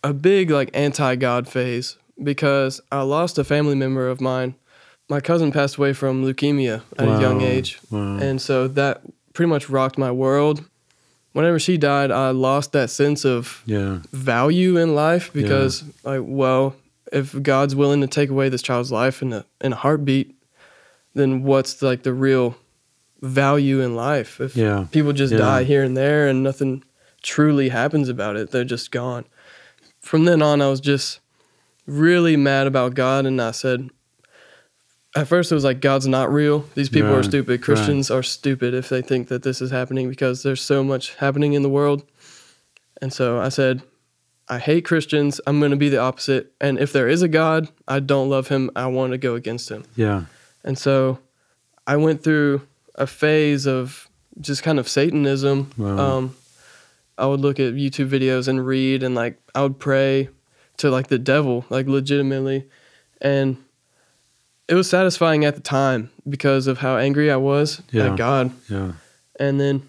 a 0.04 0.12
big 0.12 0.50
like 0.50 0.70
anti-God 0.74 1.48
phase 1.48 1.96
because 2.22 2.80
I 2.92 3.02
lost 3.02 3.38
a 3.38 3.44
family 3.44 3.74
member 3.74 4.06
of 4.08 4.20
mine. 4.20 4.54
My 5.08 5.20
cousin 5.20 5.50
passed 5.50 5.76
away 5.76 5.92
from 5.94 6.24
leukemia 6.24 6.82
at 6.98 7.08
a 7.08 7.20
young 7.20 7.40
age, 7.42 7.78
Wow. 7.90 8.18
and 8.18 8.40
so 8.40 8.68
that 8.68 9.00
pretty 9.32 9.48
much 9.50 9.68
rocked 9.68 9.98
my 9.98 10.10
world. 10.12 10.64
Whenever 11.32 11.58
she 11.58 11.76
died, 11.76 12.10
I 12.12 12.30
lost 12.30 12.70
that 12.72 12.88
sense 12.90 13.24
of 13.24 13.62
yeah. 13.66 13.98
value 14.12 14.76
in 14.76 14.94
life 14.94 15.32
because 15.32 15.82
like 16.04 16.22
well, 16.24 16.76
if 17.12 17.42
God's 17.42 17.74
willing 17.74 18.00
to 18.02 18.06
take 18.06 18.30
away 18.30 18.48
this 18.48 18.62
child's 18.62 18.92
life 18.92 19.20
in 19.20 19.32
a 19.32 19.44
in 19.60 19.72
a 19.72 19.76
heartbeat, 19.76 20.34
then 21.14 21.42
what's 21.42 21.82
like 21.82 22.02
the 22.04 22.12
real 22.14 22.56
value 23.20 23.80
in 23.80 23.96
life? 23.96 24.40
If 24.40 24.56
Yeah. 24.56 24.86
people 24.92 25.12
just 25.12 25.32
Yeah. 25.32 25.38
die 25.40 25.64
here 25.64 25.82
and 25.82 25.96
there 25.96 26.28
and 26.28 26.42
nothing 26.42 26.82
truly 27.22 27.70
happens 27.70 28.08
about 28.08 28.36
it, 28.36 28.50
they're 28.52 28.64
just 28.64 28.90
gone. 28.90 29.24
From 30.04 30.24
then 30.26 30.42
on, 30.42 30.60
I 30.60 30.68
was 30.68 30.80
just 30.80 31.20
really 31.86 32.36
mad 32.36 32.66
about 32.66 32.94
God, 32.94 33.26
and 33.26 33.40
I 33.40 33.50
said, 33.52 33.88
at 35.16 35.28
first 35.28 35.50
it 35.50 35.54
was 35.54 35.64
like 35.64 35.80
God's 35.80 36.06
not 36.06 36.32
real. 36.32 36.66
These 36.74 36.88
people 36.88 37.10
are 37.10 37.16
Right, 37.16 37.24
stupid. 37.24 37.50
right. 37.52 37.62
Christians 37.62 38.10
are 38.10 38.22
stupid 38.22 38.74
if 38.74 38.88
they 38.88 39.00
think 39.00 39.28
that 39.28 39.42
this 39.42 39.60
is 39.62 39.70
happening 39.70 40.08
because 40.08 40.42
there's 40.42 40.60
so 40.60 40.82
much 40.84 41.14
happening 41.16 41.52
in 41.52 41.62
the 41.62 41.68
world. 41.68 42.04
And 43.00 43.12
so 43.12 43.38
I 43.40 43.48
said, 43.48 43.82
I 44.48 44.58
hate 44.58 44.84
Christians. 44.84 45.40
I'm 45.46 45.58
going 45.60 45.70
to 45.70 45.76
be 45.76 45.88
the 45.88 45.98
opposite. 46.00 46.52
And 46.60 46.78
if 46.78 46.92
there 46.92 47.08
is 47.08 47.22
a 47.22 47.28
God, 47.28 47.68
I 47.88 48.00
don't 48.00 48.28
love 48.28 48.48
him. 48.48 48.70
I 48.76 48.86
want 48.86 49.12
to 49.12 49.18
go 49.18 49.34
against 49.36 49.70
him. 49.70 49.84
Yeah. 49.94 50.24
And 50.64 50.76
so 50.76 51.18
I 51.86 51.96
went 51.96 52.22
through 52.24 52.62
a 52.96 53.06
phase 53.06 53.66
of 53.66 54.08
just 54.40 54.62
kind 54.62 54.78
of 54.78 54.88
Satanism. 54.88 55.70
Wow. 55.78 55.98
Um, 55.98 56.36
I 57.16 57.26
would 57.26 57.40
look 57.40 57.60
at 57.60 57.74
YouTube 57.74 58.08
videos 58.08 58.48
and 58.48 58.64
read, 58.66 59.02
and 59.02 59.14
like 59.14 59.40
I 59.54 59.62
would 59.62 59.78
pray 59.78 60.28
to 60.78 60.90
like 60.90 61.06
the 61.08 61.18
devil, 61.18 61.64
like 61.70 61.86
legitimately. 61.86 62.66
And 63.20 63.56
it 64.68 64.74
was 64.74 64.88
satisfying 64.88 65.44
at 65.44 65.54
the 65.54 65.60
time 65.60 66.10
because 66.28 66.66
of 66.66 66.78
how 66.78 66.96
angry 66.96 67.30
I 67.30 67.36
was 67.36 67.80
Yeah. 67.92 68.12
at 68.12 68.16
God. 68.16 68.50
Yeah. 68.68 68.92
And 69.38 69.60
then 69.60 69.82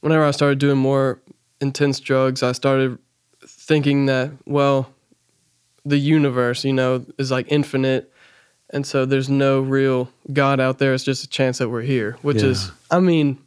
whenever 0.00 0.24
I 0.24 0.30
started 0.30 0.58
doing 0.58 0.78
more 0.78 1.20
intense 1.60 2.00
drugs, 2.00 2.42
I 2.42 2.52
started 2.52 2.98
thinking 3.46 4.06
that, 4.06 4.30
well, 4.46 4.90
the 5.84 5.98
universe, 5.98 6.64
you 6.64 6.72
know, 6.72 7.04
is 7.18 7.30
like 7.30 7.46
infinite. 7.50 8.10
And 8.70 8.86
so 8.86 9.04
there's 9.04 9.28
no 9.28 9.60
real 9.60 10.10
God 10.32 10.60
out 10.60 10.78
there. 10.78 10.94
It's 10.94 11.04
just 11.04 11.24
a 11.24 11.28
chance 11.28 11.58
that 11.58 11.68
we're 11.68 11.82
here, 11.82 12.16
which 12.22 12.42
is, 12.42 12.70
I 12.90 13.00
mean, 13.00 13.38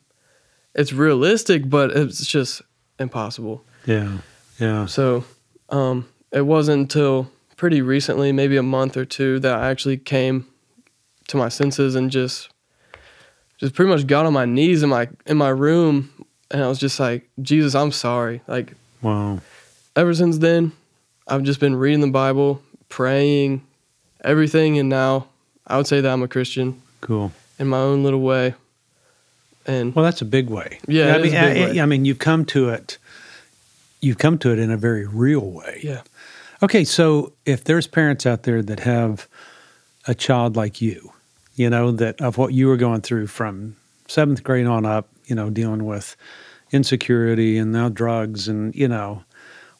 it's 0.76 0.92
realistic, 0.94 1.70
but 1.70 1.92
it's 1.92 2.26
just 2.26 2.62
impossible. 3.00 3.64
Yeah. 3.86 4.18
Yeah. 4.60 4.86
So 4.86 5.26
um, 5.70 6.08
it 6.32 6.42
wasn't 6.46 6.82
until 6.82 7.30
pretty 7.58 7.82
recently, 7.82 8.32
maybe 8.32 8.58
a 8.58 8.64
month 8.64 8.98
or 8.98 9.06
two, 9.06 9.40
that 9.40 9.58
I 9.60 9.70
actually 9.70 9.98
came 9.98 10.46
to 11.28 11.38
my 11.38 11.50
senses 11.50 11.96
and 11.96 12.12
just 12.12 12.50
just 13.58 13.74
pretty 13.76 13.90
much 13.90 14.08
got 14.08 14.26
on 14.26 14.34
my 14.34 14.46
knees 14.46 14.84
in 14.84 14.90
my 14.90 15.08
in 15.26 15.38
my 15.38 15.50
room 15.50 16.10
and 16.52 16.64
I 16.64 16.68
was 16.68 16.80
just 16.80 17.00
like, 17.00 17.28
Jesus, 17.42 17.76
I'm 17.76 17.92
sorry. 17.92 18.42
Like 18.48 18.74
Wow. 19.02 19.40
ever 19.96 20.14
since 20.14 20.38
then, 20.40 20.72
I've 21.28 21.44
just 21.44 21.60
been 21.60 21.76
reading 21.76 22.02
the 22.02 22.08
Bible, 22.12 22.62
praying, 22.90 23.64
everything, 24.24 24.78
and 24.78 24.90
now 24.90 25.28
I 25.66 25.78
would 25.78 25.88
say 25.88 26.02
that 26.02 26.12
I'm 26.12 26.24
a 26.24 26.28
Christian 26.28 26.82
Cool. 27.02 27.32
in 27.58 27.68
my 27.68 27.78
own 27.78 28.04
little 28.04 28.22
way. 28.22 28.54
And 29.66 29.96
Well, 29.96 30.04
that's 30.04 30.22
a 30.22 30.26
big 30.26 30.50
way. 30.50 30.80
Yeah, 30.88 31.16
I 31.16 31.22
mean, 31.22 31.36
I. 31.36 31.82
I 31.82 31.86
mean, 31.86 32.06
you've 32.06 32.20
come 32.20 32.46
to 32.46 32.70
it. 32.70 32.98
You've 34.02 34.18
come 34.18 34.38
to 34.40 34.52
it 34.52 34.60
in 34.60 34.72
a 34.72 34.78
very 34.78 35.08
real 35.08 35.50
way. 35.50 35.80
yeah, 35.82 36.02
Okay, 36.62 36.84
so 36.84 37.34
if 37.46 37.64
there's 37.64 37.88
parents 37.88 38.26
out 38.26 38.44
there 38.44 38.62
that 38.62 38.82
have 38.82 39.28
a 40.08 40.14
child 40.16 40.56
like 40.56 40.82
you, 40.82 41.12
you 41.56 41.70
know, 41.70 41.92
that 41.92 42.22
of 42.22 42.38
what 42.38 42.54
you 42.54 42.68
were 42.68 42.78
going 42.78 43.02
through 43.02 43.28
from 43.28 43.76
seventh 44.08 44.44
grade 44.44 44.66
on 44.66 44.86
up, 44.86 45.10
you 45.26 45.36
know, 45.36 45.50
dealing 45.50 45.86
with 45.86 46.16
insecurity 46.72 47.58
and 47.58 47.72
now 47.72 47.90
drugs, 47.90 48.48
and 48.48 48.76
you 48.76 48.88
know, 48.88 49.24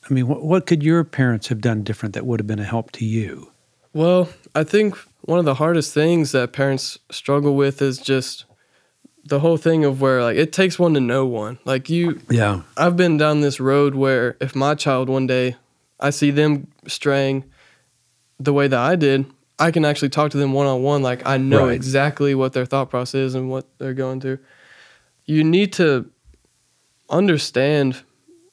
I 0.10 0.14
mean, 0.14 0.28
what, 0.28 0.44
what 0.44 0.66
could 0.66 0.84
your 0.84 1.04
parents 1.04 1.48
have 1.48 1.62
done 1.62 1.84
different 1.84 2.16
that 2.16 2.26
would 2.26 2.40
have 2.40 2.48
been 2.48 2.60
a 2.60 2.66
help 2.66 2.92
to 2.94 3.06
you? 3.06 3.52
Well, 3.94 4.30
I 4.56 4.64
think 4.64 4.98
one 5.22 5.40
of 5.40 5.46
the 5.46 5.56
hardest 5.56 5.94
things 5.94 6.32
that 6.34 6.52
parents 6.52 7.00
struggle 7.12 7.56
with 7.56 7.82
is 7.82 7.98
just 7.98 8.46
the 9.26 9.40
whole 9.40 9.58
thing 9.58 9.86
of 9.86 10.02
where 10.02 10.22
like 10.22 10.38
it 10.38 10.52
takes 10.52 10.78
one 10.78 10.94
to 10.94 11.00
know 11.00 11.26
one. 11.26 11.60
Like 11.66 11.90
you 11.90 12.20
Yeah, 12.30 12.62
I've 12.78 12.96
been 12.98 13.18
down 13.18 13.42
this 13.42 13.60
road 13.60 13.96
where 13.96 14.36
if 14.42 14.56
my 14.56 14.76
child 14.76 15.10
one 15.10 15.28
day 15.28 15.56
I 16.00 16.10
see 16.10 16.32
them 16.32 16.68
straying 16.88 17.46
the 18.40 18.52
way 18.54 18.68
that 18.68 18.80
I 18.80 18.96
did, 18.96 19.26
I 19.60 19.72
can 19.72 19.86
actually 19.86 20.10
talk 20.10 20.32
to 20.32 20.38
them 20.38 20.52
one 20.54 20.68
on 20.68 20.84
one 20.84 21.02
like 21.02 21.26
I 21.26 21.38
know 21.38 21.68
Right. 21.68 21.76
exactly 21.76 22.36
what 22.36 22.54
their 22.54 22.66
thought 22.66 22.90
process 22.90 23.16
is 23.16 23.36
and 23.36 23.50
what 23.50 23.66
they're 23.78 23.94
going 23.94 24.20
through. 24.20 24.40
You 25.26 25.44
need 25.44 25.72
to 25.74 26.10
understand 27.10 28.02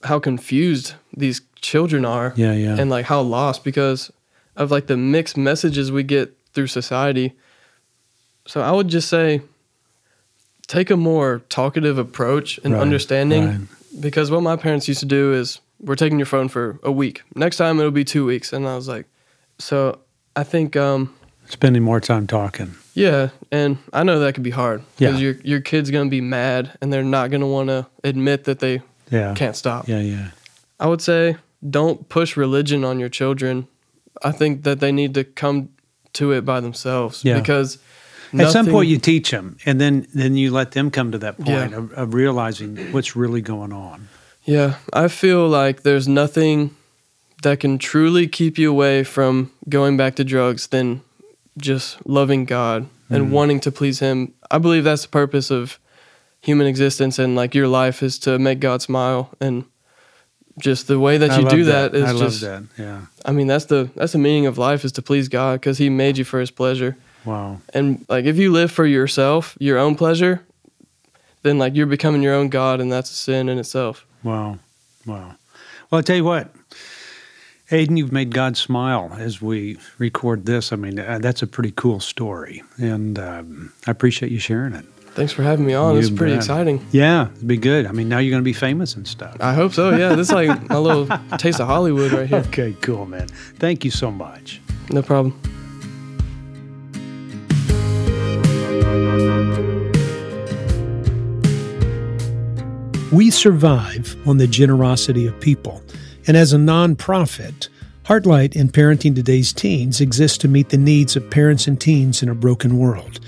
how 0.05 0.19
confused 0.19 0.95
these 1.17 1.43
children 1.61 2.05
are 2.05 2.33
yeah, 2.37 2.53
yeah, 2.53 2.77
and 2.79 2.89
like 2.91 3.07
how 3.07 3.21
lost 3.21 3.65
because 3.65 4.11
of 4.57 4.71
like 4.71 4.87
the 4.87 4.97
mixed 4.97 5.37
messages 5.37 5.91
we 5.93 6.03
get 6.03 6.37
through 6.53 6.67
society. 6.69 7.35
So 8.47 8.61
I 8.61 8.71
would 8.73 8.89
just 8.89 9.09
say 9.09 9.43
take 10.71 10.89
a 10.91 10.97
more 10.97 11.43
talkative 11.49 11.99
approach 11.99 12.59
and 12.65 12.75
Right, 12.75 12.81
understanding 12.83 13.45
right. 13.47 13.61
because 14.01 14.31
what 14.31 14.43
my 14.43 14.55
parents 14.57 14.87
used 14.87 15.01
to 15.01 15.07
do 15.07 15.33
is 15.35 15.61
we're 15.81 15.97
taking 15.97 16.19
your 16.19 16.27
phone 16.27 16.49
for 16.49 16.79
a 16.85 16.93
week. 16.93 17.23
Next 17.35 17.57
time 17.57 17.81
it'll 17.81 17.91
be 17.91 18.05
2 18.05 18.25
weeks 18.25 18.53
and 18.53 18.69
I 18.69 18.77
was 18.77 18.87
like 18.87 19.07
so 19.59 19.99
I 20.37 20.45
think 20.45 20.77
um 20.77 21.13
spending 21.49 21.83
more 21.83 22.01
time 22.01 22.27
talking. 22.27 22.75
yeah, 22.95 23.31
and 23.51 23.79
I 23.93 24.05
know 24.05 24.21
that 24.21 24.35
could 24.35 24.45
be 24.45 24.51
hard 24.63 24.83
because 24.99 25.17
Yeah. 25.21 25.25
your 25.33 25.35
your 25.43 25.61
kid's 25.61 25.91
going 25.91 26.07
to 26.07 26.11
be 26.11 26.21
mad 26.21 26.71
and 26.81 26.93
they're 26.93 27.11
not 27.19 27.31
going 27.31 27.41
to 27.43 27.53
want 27.59 27.69
to 27.69 27.87
admit 28.05 28.45
that 28.45 28.59
they 28.61 28.81
Yeah, 29.11 29.35
can't 29.35 29.57
stop. 29.57 29.89
yeah, 29.89 30.01
yeah, 30.01 30.29
I 30.79 30.87
would 30.87 31.03
say 31.03 31.37
don't 31.79 32.09
push 32.09 32.37
religion 32.37 32.85
on 32.85 33.01
your 33.01 33.11
children. 33.11 33.67
I 34.23 34.33
think 34.33 34.63
that 34.63 34.79
they 34.81 34.93
need 34.93 35.15
to 35.15 35.25
come 35.25 35.69
to 36.13 36.33
it 36.33 36.45
by 36.45 36.61
themselves 36.61 37.25
Yeah. 37.25 37.39
because 37.41 37.79
At 38.39 38.51
some 38.53 38.67
point, 38.67 38.89
you 38.89 38.99
teach 38.99 39.31
them, 39.31 39.57
and 39.67 39.81
then 39.81 40.07
then 40.15 40.37
you 40.37 40.51
let 40.53 40.73
them 40.73 40.91
come 40.91 41.11
to 41.13 41.19
that 41.19 41.35
Yeah. 41.39 41.45
point 41.45 41.75
of, 41.75 41.93
of 41.93 42.15
realizing 42.15 42.77
what's 42.93 43.17
really 43.17 43.41
going 43.43 43.73
on. 43.73 44.09
Yeah, 44.45 44.75
I 44.93 45.09
feel 45.09 45.49
like 45.49 45.83
there's 45.83 46.07
nothing 46.09 46.71
that 47.43 47.61
can 47.61 47.79
truly 47.79 48.27
keep 48.29 48.59
you 48.59 48.71
away 48.71 49.03
from 49.05 49.51
going 49.69 49.97
back 49.97 50.15
to 50.17 50.25
drugs 50.25 50.67
than 50.69 51.01
just 51.59 51.97
loving 52.07 52.45
God 52.45 52.87
and 53.09 53.27
Mm. 53.27 53.31
wanting 53.31 53.61
to 53.61 53.73
please 53.73 53.99
Him. 54.01 54.33
I 54.51 54.59
believe 54.59 54.85
that's 54.85 55.03
the 55.03 55.09
purpose 55.09 55.51
of 55.51 55.79
human 56.41 56.67
existence 56.67 57.19
and 57.19 57.35
like 57.37 57.55
your 57.55 57.69
life 57.69 58.03
is 58.03 58.19
to 58.21 58.39
make 58.39 58.61
God 58.61 58.81
smile 58.83 59.31
and 59.41 59.65
just 60.59 60.87
the 60.89 60.99
way 60.99 61.17
that 61.19 61.41
you 61.41 61.49
do 61.49 61.65
that 61.65 61.95
is 61.95 62.05
I 62.05 62.13
just 62.19 62.43
love 62.43 62.69
that. 62.77 62.83
Yeah. 62.83 63.01
I 63.25 63.33
mean 63.33 63.47
that's 63.47 63.67
the 63.67 63.91
that's 63.97 64.13
the 64.13 64.19
meaning 64.19 64.47
of 64.47 64.59
life 64.59 64.85
is 64.85 64.93
to 64.93 65.03
please 65.03 65.29
God 65.29 65.61
cuz 65.63 65.79
he 65.79 65.89
made 65.91 66.19
you 66.19 66.25
for 66.25 66.41
his 66.41 66.51
pleasure. 66.51 66.97
Wow. 67.25 67.61
And 67.75 68.05
like 68.09 68.25
if 68.25 68.37
you 68.37 68.53
live 68.53 68.71
for 68.71 68.87
yourself, 68.87 69.57
your 69.61 69.79
own 69.79 69.95
pleasure, 69.95 70.43
then 71.43 71.59
like 71.59 71.75
you're 71.75 71.87
becoming 71.87 72.23
your 72.23 72.35
own 72.35 72.49
god 72.49 72.81
and 72.81 72.91
that's 72.91 73.11
a 73.11 73.15
sin 73.15 73.49
in 73.49 73.59
itself. 73.59 74.07
Wow. 74.23 74.59
Wow. 75.07 75.35
Well, 75.91 75.99
I 75.99 76.03
tell 76.03 76.17
you 76.17 76.25
what, 76.25 76.53
Aiden, 77.71 77.97
you've 77.97 78.13
made 78.13 78.33
God 78.33 78.57
smile 78.57 79.17
as 79.19 79.41
we 79.41 79.79
record 79.99 80.47
this. 80.47 80.73
I 80.73 80.77
mean, 80.77 80.99
uh, 80.99 81.19
that's 81.21 81.43
a 81.43 81.47
pretty 81.47 81.73
cool 81.73 82.01
story, 82.01 82.63
and 82.79 83.19
um, 83.19 83.73
I 83.87 83.93
appreciate 83.93 84.33
you 84.33 84.39
sharing 84.39 84.75
it. 84.75 84.85
Thanks 85.15 85.33
for 85.33 85.43
having 85.43 85.67
me 85.67 85.75
on. 85.75 85.97
It's 85.97 86.11
pretty 86.11 86.35
exciting. 86.35 86.85
Yeah, 86.93 87.31
it'd 87.35 87.47
be 87.47 87.57
good. 87.57 87.87
I 87.87 87.93
mean, 87.93 88.09
now 88.09 88.19
you're 88.19 88.31
going 88.31 88.43
to 88.43 88.45
be 88.45 88.53
famous 88.53 88.95
and 88.95 89.07
stuff. 89.07 89.37
I 89.41 89.55
hope 89.55 89.73
so. 89.73 89.91
Yeah, 89.97 90.15
this 90.15 90.29
is 90.29 90.33
like 90.33 90.71
a 90.71 90.79
little 90.79 91.07
taste 91.39 91.61
of 91.61 91.67
Hollywood 91.67 92.13
right 92.13 92.29
here. 92.29 92.39
Okay, 92.39 92.77
cool, 92.81 93.07
man. 93.07 93.27
Thank 93.29 93.85
you 93.85 93.91
so 93.91 94.11
much. 94.11 94.61
No 94.91 95.03
problem. 95.03 95.41
We 103.13 103.33
survive 103.33 104.17
on 104.25 104.37
the 104.37 104.47
generosity 104.47 105.27
of 105.27 105.41
people. 105.41 105.83
And 106.29 106.37
as 106.37 106.53
a 106.53 106.59
nonprofit, 106.59 107.69
Heartlight 108.05 108.55
and 108.55 108.73
Parenting 108.73 109.17
Today's 109.17 109.53
Teens 109.53 110.01
exists 110.01 110.39
to 110.39 110.49
meet 110.49 110.69
the 110.69 110.79
needs 110.79 111.17
of 111.17 111.29
parents 111.29 111.67
and 111.67 111.81
teens 111.81 112.23
in 112.23 112.29
a 112.29 112.37
broken 112.37 112.79
world. 112.79 113.19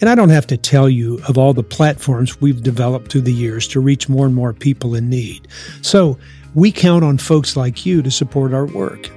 And 0.00 0.08
I 0.08 0.14
don't 0.14 0.28
have 0.28 0.46
to 0.48 0.56
tell 0.56 0.88
you 0.88 1.20
of 1.28 1.36
all 1.36 1.52
the 1.52 1.64
platforms 1.64 2.40
we've 2.40 2.62
developed 2.62 3.10
through 3.10 3.22
the 3.22 3.32
years 3.32 3.66
to 3.68 3.80
reach 3.80 4.08
more 4.08 4.26
and 4.26 4.36
more 4.36 4.52
people 4.52 4.94
in 4.94 5.10
need. 5.10 5.48
So 5.82 6.16
we 6.54 6.70
count 6.70 7.02
on 7.02 7.18
folks 7.18 7.56
like 7.56 7.84
you 7.84 8.02
to 8.02 8.12
support 8.12 8.54
our 8.54 8.66
work. 8.66 9.10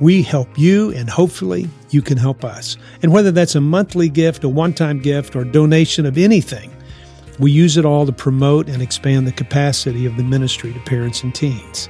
We 0.00 0.22
help 0.22 0.58
you, 0.58 0.90
and 0.92 1.08
hopefully 1.08 1.68
you 1.90 2.02
can 2.02 2.18
help 2.18 2.44
us. 2.44 2.76
And 3.02 3.12
whether 3.12 3.30
that's 3.30 3.54
a 3.54 3.60
monthly 3.60 4.08
gift, 4.08 4.42
a 4.42 4.48
one 4.48 4.72
time 4.72 4.98
gift, 4.98 5.36
or 5.36 5.44
donation 5.44 6.04
of 6.04 6.18
anything, 6.18 6.70
we 7.40 7.50
use 7.50 7.76
it 7.76 7.84
all 7.84 8.06
to 8.06 8.12
promote 8.12 8.68
and 8.68 8.82
expand 8.82 9.26
the 9.26 9.32
capacity 9.32 10.06
of 10.06 10.16
the 10.16 10.22
ministry 10.22 10.72
to 10.72 10.80
parents 10.80 11.22
and 11.22 11.34
teens. 11.34 11.88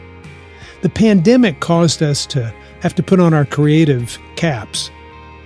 The 0.83 0.89
pandemic 0.89 1.61
caused 1.61 2.03
us 2.03 2.25
to 2.27 2.55
have 2.81 2.95
to 2.95 3.03
put 3.03 3.21
on 3.21 3.35
our 3.35 3.45
creative 3.45 4.19
caps 4.37 4.91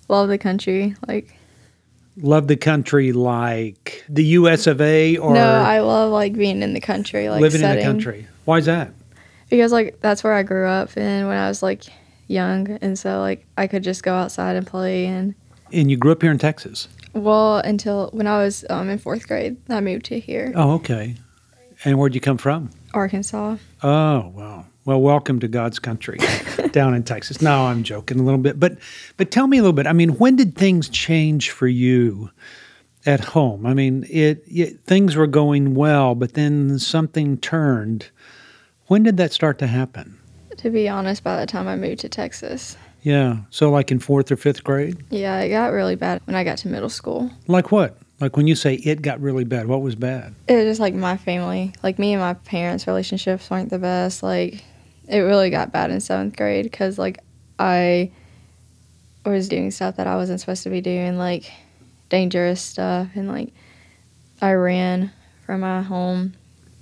love 0.08 0.28
the 0.28 0.38
country. 0.38 0.94
Like, 1.06 1.37
Love 2.20 2.48
the 2.48 2.56
country 2.56 3.12
like 3.12 4.04
the 4.08 4.24
US 4.24 4.66
of 4.66 4.80
A 4.80 5.16
or 5.18 5.34
no, 5.34 5.46
I 5.60 5.80
love 5.80 6.10
like 6.12 6.32
being 6.34 6.62
in 6.62 6.74
the 6.74 6.80
country, 6.80 7.28
like 7.28 7.40
living 7.40 7.60
setting, 7.60 7.78
in 7.78 7.86
the 7.86 7.92
country. 7.92 8.26
Why 8.44 8.58
is 8.58 8.66
that? 8.66 8.92
because 9.50 9.72
like 9.72 10.00
that's 10.00 10.22
where 10.22 10.34
I 10.34 10.42
grew 10.42 10.66
up 10.66 10.90
and 10.96 11.26
when 11.28 11.36
I 11.38 11.48
was 11.48 11.62
like 11.62 11.84
young, 12.26 12.70
and 12.82 12.98
so 12.98 13.20
like 13.20 13.46
I 13.56 13.66
could 13.66 13.82
just 13.82 14.02
go 14.02 14.14
outside 14.14 14.56
and 14.56 14.66
play. 14.66 15.06
And 15.06 15.34
And 15.72 15.90
you 15.90 15.96
grew 15.96 16.12
up 16.12 16.20
here 16.22 16.30
in 16.32 16.38
Texas. 16.38 16.88
well, 17.14 17.58
until 17.58 18.10
when 18.12 18.26
I 18.26 18.38
was 18.42 18.64
um, 18.68 18.90
in 18.90 18.98
fourth 18.98 19.26
grade, 19.28 19.56
I 19.68 19.80
moved 19.80 20.06
to 20.06 20.18
here, 20.20 20.52
Oh, 20.56 20.72
okay. 20.72 21.14
And 21.84 21.98
where'd 21.98 22.14
you 22.14 22.20
come 22.20 22.36
from? 22.38 22.70
Arkansas. 22.94 23.56
Oh, 23.82 24.28
wow. 24.34 24.66
Well, 24.84 25.00
welcome 25.00 25.38
to 25.40 25.48
God's 25.48 25.78
country 25.78 26.18
down 26.78 26.94
in 26.94 27.02
Texas. 27.02 27.42
No, 27.42 27.66
I'm 27.66 27.82
joking 27.82 28.20
a 28.20 28.22
little 28.22 28.38
bit, 28.38 28.60
but 28.60 28.78
but 29.16 29.32
tell 29.32 29.48
me 29.48 29.58
a 29.58 29.62
little 29.62 29.72
bit. 29.72 29.88
I 29.88 29.92
mean, 29.92 30.10
when 30.10 30.36
did 30.36 30.54
things 30.54 30.88
change 30.88 31.50
for 31.50 31.66
you 31.66 32.30
at 33.04 33.18
home? 33.20 33.66
I 33.66 33.74
mean, 33.74 34.06
it, 34.08 34.44
it 34.46 34.78
things 34.84 35.16
were 35.16 35.26
going 35.26 35.74
well, 35.74 36.14
but 36.14 36.34
then 36.34 36.78
something 36.78 37.36
turned. 37.38 38.10
When 38.86 39.02
did 39.02 39.16
that 39.16 39.32
start 39.32 39.58
to 39.58 39.66
happen? 39.66 40.16
To 40.58 40.70
be 40.70 40.88
honest, 40.88 41.24
by 41.24 41.40
the 41.40 41.46
time 41.46 41.66
I 41.66 41.74
moved 41.74 41.98
to 42.00 42.08
Texas, 42.08 42.76
Yeah. 43.02 43.38
So 43.50 43.70
like 43.70 43.90
in 43.90 43.98
4th 43.98 44.30
or 44.30 44.36
5th 44.36 44.62
grade? 44.62 44.96
yeah, 45.10 45.40
it 45.40 45.48
got 45.50 45.72
really 45.72 45.96
bad 45.96 46.20
when 46.26 46.36
I 46.36 46.44
got 46.44 46.58
to 46.58 46.68
middle 46.68 46.88
school. 46.88 47.28
Like 47.48 47.72
what? 47.72 47.98
Like 48.20 48.36
when 48.36 48.46
you 48.46 48.54
say 48.54 48.74
it 48.74 49.02
got 49.02 49.20
really 49.20 49.44
bad, 49.44 49.66
what 49.66 49.82
was 49.82 49.94
bad? 49.96 50.34
It 50.48 50.54
was 50.54 50.64
just 50.64 50.80
like 50.80 50.94
my 50.94 51.16
family, 51.16 51.72
like 51.82 51.98
me 51.98 52.12
and 52.12 52.20
my 52.22 52.34
parents' 52.34 52.86
relationships 52.86 53.50
weren't 53.50 53.70
the 53.70 53.78
best. 53.78 54.22
Like 54.22 54.62
it 55.08 55.18
really 55.20 55.50
got 55.50 55.72
bad 55.72 55.90
in 55.90 56.00
seventh 56.00 56.36
grade 56.36 56.64
because 56.64 56.98
like 56.98 57.18
I 57.58 58.10
was 59.24 59.48
doing 59.48 59.70
stuff 59.70 59.96
that 59.96 60.06
I 60.06 60.16
wasn't 60.16 60.40
supposed 60.40 60.62
to 60.64 60.70
be 60.70 60.80
doing, 60.80 61.18
like 61.18 61.50
dangerous 62.08 62.60
stuff, 62.60 63.08
and 63.14 63.28
like 63.28 63.52
I 64.40 64.52
ran 64.52 65.10
from 65.44 65.60
my 65.60 65.82
home. 65.82 66.34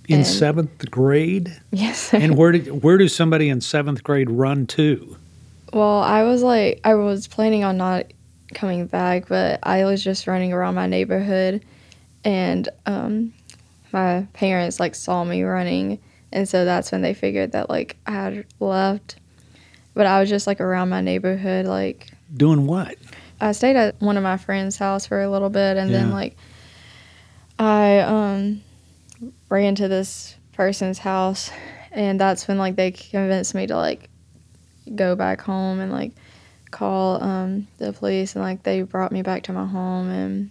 In 0.08 0.18
And- 0.18 0.26
7th 0.26 0.88
grade? 0.90 1.56
Yes. 1.72 1.98
sir. 1.98 2.18
And 2.18 2.36
where 2.36 2.52
did 2.52 2.82
where 2.82 2.96
does 2.98 3.14
somebody 3.14 3.48
in 3.48 3.58
7th 3.60 4.02
grade 4.02 4.30
run 4.30 4.66
to? 4.68 5.16
well, 5.72 6.00
I 6.00 6.22
was 6.22 6.42
like 6.42 6.80
I 6.84 6.94
was 6.94 7.26
planning 7.26 7.64
on 7.64 7.76
not 7.76 8.06
coming 8.54 8.86
back, 8.86 9.28
but 9.28 9.58
I 9.64 9.84
was 9.84 10.02
just 10.04 10.26
running 10.28 10.52
around 10.52 10.76
my 10.76 10.86
neighborhood, 10.86 11.62
and 12.24 12.68
um, 12.86 13.32
my 13.92 14.26
parents 14.32 14.78
like 14.78 14.94
saw 14.94 15.24
me 15.24 15.42
running, 15.42 15.98
and 16.32 16.48
so 16.48 16.64
that's 16.64 16.92
when 16.92 17.02
they 17.02 17.14
figured 17.14 17.52
that 17.52 17.68
like 17.70 17.96
I 18.06 18.12
had 18.12 18.46
left. 18.60 19.16
But 19.94 20.06
I 20.06 20.20
was 20.20 20.28
just 20.28 20.46
like 20.46 20.60
around 20.60 20.90
my 20.90 21.00
neighborhood, 21.00 21.66
like 21.66 22.10
Doing 22.34 22.66
what? 22.66 22.96
I 23.40 23.52
stayed 23.52 23.76
at 23.76 24.00
one 24.00 24.16
of 24.16 24.22
my 24.22 24.36
friends' 24.36 24.76
house 24.76 25.06
for 25.06 25.22
a 25.22 25.30
little 25.30 25.50
bit, 25.50 25.76
and 25.76 25.90
Yeah. 25.90 25.98
then 25.98 26.10
like 26.12 26.36
I 27.58 28.00
um 28.00 28.62
ran 29.48 29.74
to 29.76 29.88
this 29.88 30.36
person's 30.52 30.98
house, 30.98 31.50
and 31.92 32.20
that's 32.20 32.46
when 32.48 32.58
like 32.58 32.76
they 32.76 32.90
convinced 32.90 33.54
me 33.54 33.66
to 33.66 33.76
like 33.76 34.08
go 34.94 35.16
back 35.16 35.40
home 35.40 35.80
and 35.80 35.90
like 35.92 36.12
call 36.70 37.22
um 37.22 37.68
the 37.78 37.92
police, 37.92 38.34
and 38.34 38.44
like 38.44 38.62
they 38.62 38.82
brought 38.82 39.12
me 39.12 39.22
back 39.22 39.44
to 39.44 39.52
my 39.52 39.66
home, 39.66 40.10
and 40.10 40.50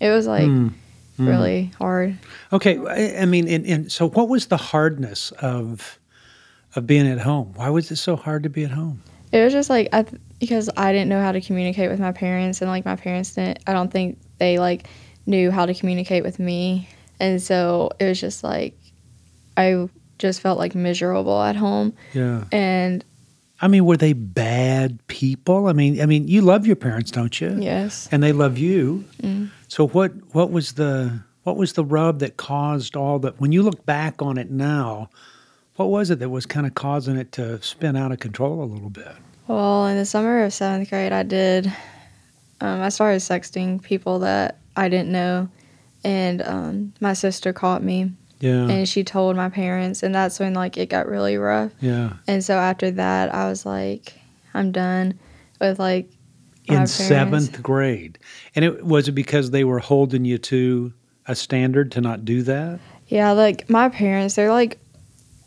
it 0.00 0.10
was 0.10 0.26
like 0.26 0.48
Hmm. 0.48 0.68
Hmm. 1.24 1.28
really 1.28 1.72
hard. 1.78 2.16
Okay, 2.52 2.78
I, 2.78 3.22
I 3.22 3.24
mean, 3.26 3.48
and, 3.48 3.66
and 3.66 3.92
so 3.92 4.08
what 4.08 4.28
was 4.28 4.46
the 4.46 4.56
hardness 4.56 5.30
of 5.32 5.98
of 6.74 6.86
being 6.86 7.06
at 7.06 7.18
home? 7.20 7.52
Why 7.54 7.68
was 7.70 7.90
it 7.90 7.96
so 7.96 8.16
hard 8.16 8.42
to 8.44 8.48
be 8.48 8.64
at 8.64 8.70
home? 8.70 9.02
It 9.32 9.42
was 9.44 9.52
just 9.52 9.70
like 9.70 9.88
I 9.92 10.02
th- 10.02 10.20
because 10.40 10.68
I 10.76 10.92
didn't 10.92 11.08
know 11.08 11.20
how 11.20 11.32
to 11.32 11.40
communicate 11.40 11.90
with 11.90 12.00
my 12.00 12.12
parents, 12.12 12.60
and 12.62 12.70
like 12.70 12.84
my 12.84 12.96
parents 12.96 13.34
didn't. 13.34 13.60
I 13.66 13.72
don't 13.72 13.90
think 13.90 14.18
they 14.38 14.58
like 14.58 14.86
knew 15.26 15.50
how 15.50 15.66
to 15.66 15.74
communicate 15.74 16.22
with 16.24 16.38
me, 16.38 16.88
and 17.20 17.40
so 17.40 17.90
it 17.98 18.04
was 18.06 18.20
just 18.20 18.42
like 18.44 18.76
I 19.56 19.88
just 20.18 20.40
felt 20.40 20.58
like 20.58 20.74
miserable 20.74 21.42
at 21.42 21.56
home, 21.56 21.94
Yeah. 22.14 22.44
and 22.52 23.04
I 23.62 23.68
mean, 23.68 23.84
were 23.86 23.96
they 23.96 24.12
bad 24.12 24.98
people? 25.06 25.68
I 25.68 25.72
mean, 25.72 26.00
I 26.02 26.06
mean, 26.06 26.26
you 26.26 26.42
love 26.42 26.66
your 26.66 26.74
parents, 26.76 27.12
don't 27.12 27.40
you? 27.40 27.56
yes, 27.60 28.08
And 28.10 28.20
they 28.22 28.32
love 28.32 28.58
you. 28.58 29.04
Mm. 29.22 29.50
So 29.68 29.86
what 29.86 30.12
what 30.34 30.50
was 30.50 30.72
the 30.72 31.20
what 31.44 31.56
was 31.56 31.72
the 31.74 31.84
rub 31.84 32.18
that 32.18 32.36
caused 32.36 32.96
all 32.96 33.20
that? 33.20 33.40
When 33.40 33.52
you 33.52 33.62
look 33.62 33.86
back 33.86 34.20
on 34.20 34.36
it 34.36 34.50
now, 34.50 35.08
what 35.76 35.86
was 35.86 36.10
it 36.10 36.18
that 36.18 36.28
was 36.28 36.44
kind 36.44 36.66
of 36.66 36.74
causing 36.74 37.16
it 37.16 37.32
to 37.32 37.62
spin 37.62 37.96
out 37.96 38.12
of 38.12 38.18
control 38.18 38.62
a 38.62 38.66
little 38.66 38.90
bit? 38.90 39.12
Well, 39.46 39.86
in 39.86 39.96
the 39.96 40.04
summer 40.04 40.44
of 40.44 40.52
seventh 40.52 40.90
grade, 40.90 41.12
I 41.12 41.22
did. 41.22 41.72
Um, 42.60 42.80
I 42.80 42.90
started 42.90 43.20
sexting 43.20 43.82
people 43.82 44.20
that 44.20 44.58
I 44.76 44.88
didn't 44.88 45.10
know, 45.10 45.48
and 46.04 46.42
um, 46.42 46.92
my 47.00 47.12
sister 47.12 47.52
caught 47.52 47.82
me, 47.82 48.12
Yeah. 48.42 48.68
and 48.68 48.88
she 48.88 49.04
told 49.04 49.36
my 49.36 49.48
parents, 49.48 50.02
and 50.02 50.12
that's 50.12 50.40
when 50.40 50.52
like 50.54 50.76
it 50.76 50.88
got 50.88 51.06
really 51.06 51.36
rough. 51.36 51.70
yeah. 51.80 52.14
And 52.26 52.44
so 52.44 52.58
after 52.58 52.90
that, 52.90 53.32
I 53.32 53.48
was 53.48 53.64
like, 53.64 54.14
I'm 54.52 54.72
done 54.72 55.18
with 55.60 55.78
like 55.78 56.10
in 56.66 56.86
seventh 56.88 57.62
grade. 57.62 58.18
And 58.56 58.64
it 58.64 58.84
was 58.84 59.06
it 59.08 59.12
because 59.12 59.52
they 59.52 59.62
were 59.64 59.78
holding 59.78 60.24
you 60.24 60.38
to 60.38 60.92
a 61.26 61.34
standard 61.36 61.92
to 61.92 62.00
not 62.00 62.24
do 62.24 62.42
that? 62.42 62.80
Yeah, 63.06 63.30
like 63.32 63.70
my 63.70 63.88
parents, 63.88 64.34
they're 64.34 64.50
like 64.52 64.78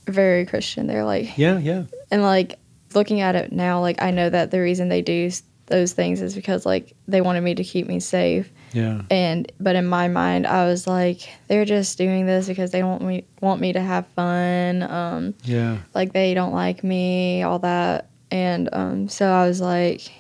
very 0.08 0.46
Christian. 0.46 0.88
They're 0.88 1.04
like, 1.06 1.38
Yeah, 1.38 1.58
yeah. 1.58 1.84
and 2.12 2.22
like 2.22 2.58
looking 2.94 3.20
at 3.20 3.36
it 3.36 3.52
now, 3.52 3.82
like 3.82 4.02
I 4.02 4.12
know 4.12 4.30
that 4.30 4.52
the 4.52 4.62
reason 4.62 4.88
they 4.88 5.02
do 5.02 5.30
those 5.68 5.94
things 5.94 6.22
is 6.22 6.36
because 6.36 6.66
like 6.66 6.94
they 7.08 7.22
wanted 7.22 7.42
me 7.42 7.56
to 7.56 7.64
keep 7.64 7.88
me 7.88 8.00
safe. 8.00 8.52
Yeah. 8.74 9.02
And 9.10 9.52
but 9.60 9.76
in 9.76 9.86
my 9.88 10.08
mind, 10.08 10.46
I 10.46 10.66
was 10.66 10.86
like, 10.86 11.30
they're 11.48 11.66
just 11.66 11.98
doing 11.98 12.26
this 12.26 12.48
because 12.48 12.72
they 12.72 12.84
want 12.84 13.02
me 13.02 13.26
want 13.42 13.62
me 13.62 13.74
to 13.74 13.82
have 13.82 14.06
fun. 14.10 14.84
Um, 14.84 15.34
Yeah. 15.44 15.78
like 15.94 16.14
they 16.14 16.34
don't 16.34 16.54
like 16.54 16.84
me, 16.84 17.44
all 17.44 17.60
that. 17.60 18.10
And 18.32 18.70
um, 18.74 19.10
so 19.10 19.28
I 19.28 19.48
was 19.48 19.62
like, 19.62 20.12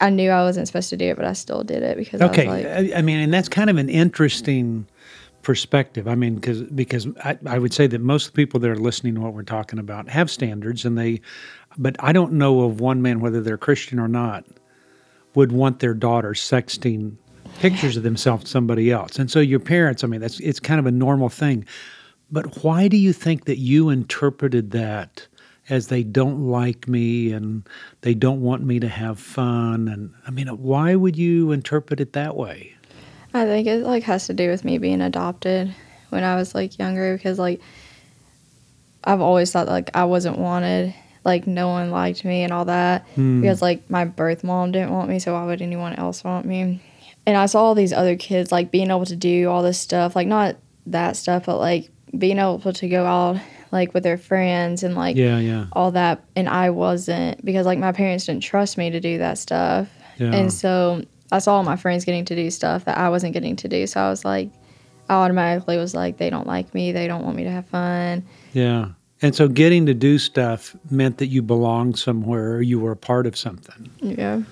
I 0.00 0.10
knew 0.10 0.30
I 0.30 0.42
wasn't 0.42 0.66
supposed 0.66 0.90
to 0.90 0.96
do 0.96 1.06
it, 1.06 1.16
but 1.16 1.24
I 1.24 1.32
still 1.32 1.64
did 1.64 1.82
it 1.82 1.96
because 1.96 2.20
Okay. 2.20 2.46
I 2.46 2.54
was 2.54 2.64
like, 2.64 2.94
I, 2.94 2.98
I 2.98 3.02
mean, 3.02 3.18
and 3.20 3.32
that's 3.32 3.48
kind 3.48 3.70
of 3.70 3.78
an 3.78 3.88
interesting 3.88 4.86
perspective. 5.42 6.06
I 6.06 6.16
mean, 6.16 6.34
because 6.34 6.62
because 6.62 7.06
I, 7.24 7.38
I 7.46 7.58
would 7.58 7.72
say 7.72 7.86
that 7.86 8.00
most 8.00 8.34
people 8.34 8.60
that 8.60 8.70
are 8.70 8.76
listening 8.76 9.14
to 9.14 9.20
what 9.20 9.32
we're 9.32 9.42
talking 9.42 9.78
about 9.78 10.08
have 10.08 10.30
standards, 10.30 10.84
and 10.84 10.98
they, 10.98 11.20
but 11.78 11.96
I 12.00 12.12
don't 12.12 12.32
know 12.32 12.60
of 12.62 12.80
one 12.80 13.00
man 13.00 13.20
whether 13.20 13.40
they're 13.40 13.56
Christian 13.58 13.98
or 13.98 14.08
not 14.08 14.44
would 15.36 15.52
want 15.52 15.78
their 15.78 15.94
daughter 15.94 16.32
sexting 16.32 17.14
pictures 17.60 17.96
of 17.96 18.02
themselves 18.02 18.44
to 18.44 18.50
somebody 18.50 18.90
else. 18.90 19.18
And 19.18 19.30
so 19.30 19.38
your 19.38 19.60
parents, 19.60 20.02
I 20.02 20.08
mean, 20.08 20.20
that's 20.20 20.40
it's 20.40 20.58
kind 20.58 20.80
of 20.80 20.86
a 20.86 20.90
normal 20.90 21.28
thing. 21.28 21.64
But 22.30 22.64
why 22.64 22.88
do 22.88 22.96
you 22.96 23.12
think 23.12 23.44
that 23.44 23.58
you 23.58 23.88
interpreted 23.90 24.72
that 24.72 25.28
as 25.68 25.88
they 25.88 26.02
don't 26.02 26.48
like 26.48 26.88
me 26.88 27.32
and 27.32 27.68
they 28.00 28.14
don't 28.14 28.40
want 28.40 28.64
me 28.64 28.80
to 28.80 28.88
have 28.88 29.20
fun? 29.20 29.88
And 29.88 30.12
I 30.26 30.30
mean, 30.30 30.48
why 30.48 30.96
would 30.96 31.16
you 31.16 31.52
interpret 31.52 32.00
it 32.00 32.14
that 32.14 32.36
way? 32.36 32.74
I 33.32 33.44
think 33.44 33.66
it 33.68 33.84
like 33.84 34.02
has 34.04 34.26
to 34.26 34.34
do 34.34 34.48
with 34.48 34.64
me 34.64 34.78
being 34.78 35.02
adopted 35.02 35.74
when 36.08 36.24
I 36.24 36.36
was 36.36 36.54
like 36.54 36.78
younger 36.78 37.16
because 37.16 37.38
like 37.38 37.60
I've 39.04 39.20
always 39.20 39.52
thought 39.52 39.68
like 39.68 39.90
I 39.94 40.04
wasn't 40.04 40.38
wanted, 40.38 40.94
like 41.26 41.46
no 41.46 41.68
one 41.68 41.90
liked 41.90 42.24
me 42.24 42.42
and 42.44 42.52
all 42.52 42.64
that 42.64 43.04
Hmm. 43.16 43.40
because 43.42 43.60
like 43.60 43.90
my 43.90 44.04
birth 44.06 44.42
mom 44.44 44.72
didn't 44.72 44.92
want 44.92 45.10
me, 45.10 45.18
so 45.18 45.34
why 45.34 45.44
would 45.44 45.60
anyone 45.60 45.92
else 45.94 46.24
want 46.24 46.46
me? 46.46 46.80
And 47.26 47.36
I 47.36 47.46
saw 47.46 47.62
all 47.64 47.74
these 47.74 47.92
other 47.92 48.16
kids 48.16 48.50
like 48.52 48.70
being 48.70 48.88
able 48.88 49.04
to 49.06 49.16
do 49.16 49.50
all 49.50 49.62
this 49.62 49.78
stuff, 49.78 50.16
like 50.16 50.28
not 50.28 50.56
that 50.86 51.16
stuff, 51.16 51.46
but 51.46 51.58
like 51.58 51.90
being 52.16 52.38
able 52.38 52.72
to 52.72 52.88
go 52.88 53.04
out 53.04 53.36
like 53.72 53.92
with 53.92 54.04
their 54.04 54.16
friends 54.16 54.82
and 54.84 54.94
like 54.94 55.16
Yeah, 55.16 55.38
yeah, 55.40 55.66
all 55.72 55.90
that 55.90 56.22
and 56.36 56.48
I 56.48 56.70
wasn't 56.70 57.44
because 57.44 57.66
like 57.66 57.78
my 57.80 57.90
parents 57.92 58.24
didn't 58.26 58.44
trust 58.44 58.78
me 58.78 58.90
to 58.90 59.00
do 59.00 59.18
that 59.18 59.36
stuff. 59.38 59.88
yeah. 60.18 60.32
And 60.32 60.52
so 60.52 61.02
I 61.32 61.40
saw 61.40 61.56
all 61.56 61.64
my 61.64 61.74
friends 61.76 62.04
getting 62.04 62.24
to 62.26 62.36
do 62.36 62.48
stuff 62.50 62.84
that 62.84 62.96
I 62.96 63.08
wasn't 63.08 63.32
getting 63.34 63.56
to 63.56 63.68
do. 63.68 63.86
So 63.88 64.00
I 64.00 64.08
was 64.08 64.24
like, 64.24 64.48
I 65.08 65.14
automatically 65.14 65.76
was 65.76 65.92
like, 65.94 66.16
they 66.18 66.30
don't 66.30 66.46
like 66.46 66.72
me. 66.72 66.92
They 66.92 67.08
don't 67.08 67.24
want 67.24 67.36
me 67.36 67.42
to 67.44 67.50
have 67.50 67.66
fun. 67.66 68.24
yeah. 68.52 68.90
And 69.22 69.34
so 69.34 69.48
getting 69.48 69.86
to 69.86 69.94
do 69.94 70.18
stuff 70.18 70.76
meant 70.90 71.18
that 71.18 71.28
you 71.28 71.42
belonged 71.42 71.98
somewhere 71.98 72.56
or 72.56 72.62
you 72.62 72.78
were 72.78 72.92
a 72.92 72.96
part 72.96 73.26
of 73.26 73.36
something. 73.36 73.90
Yeah. 74.00 74.42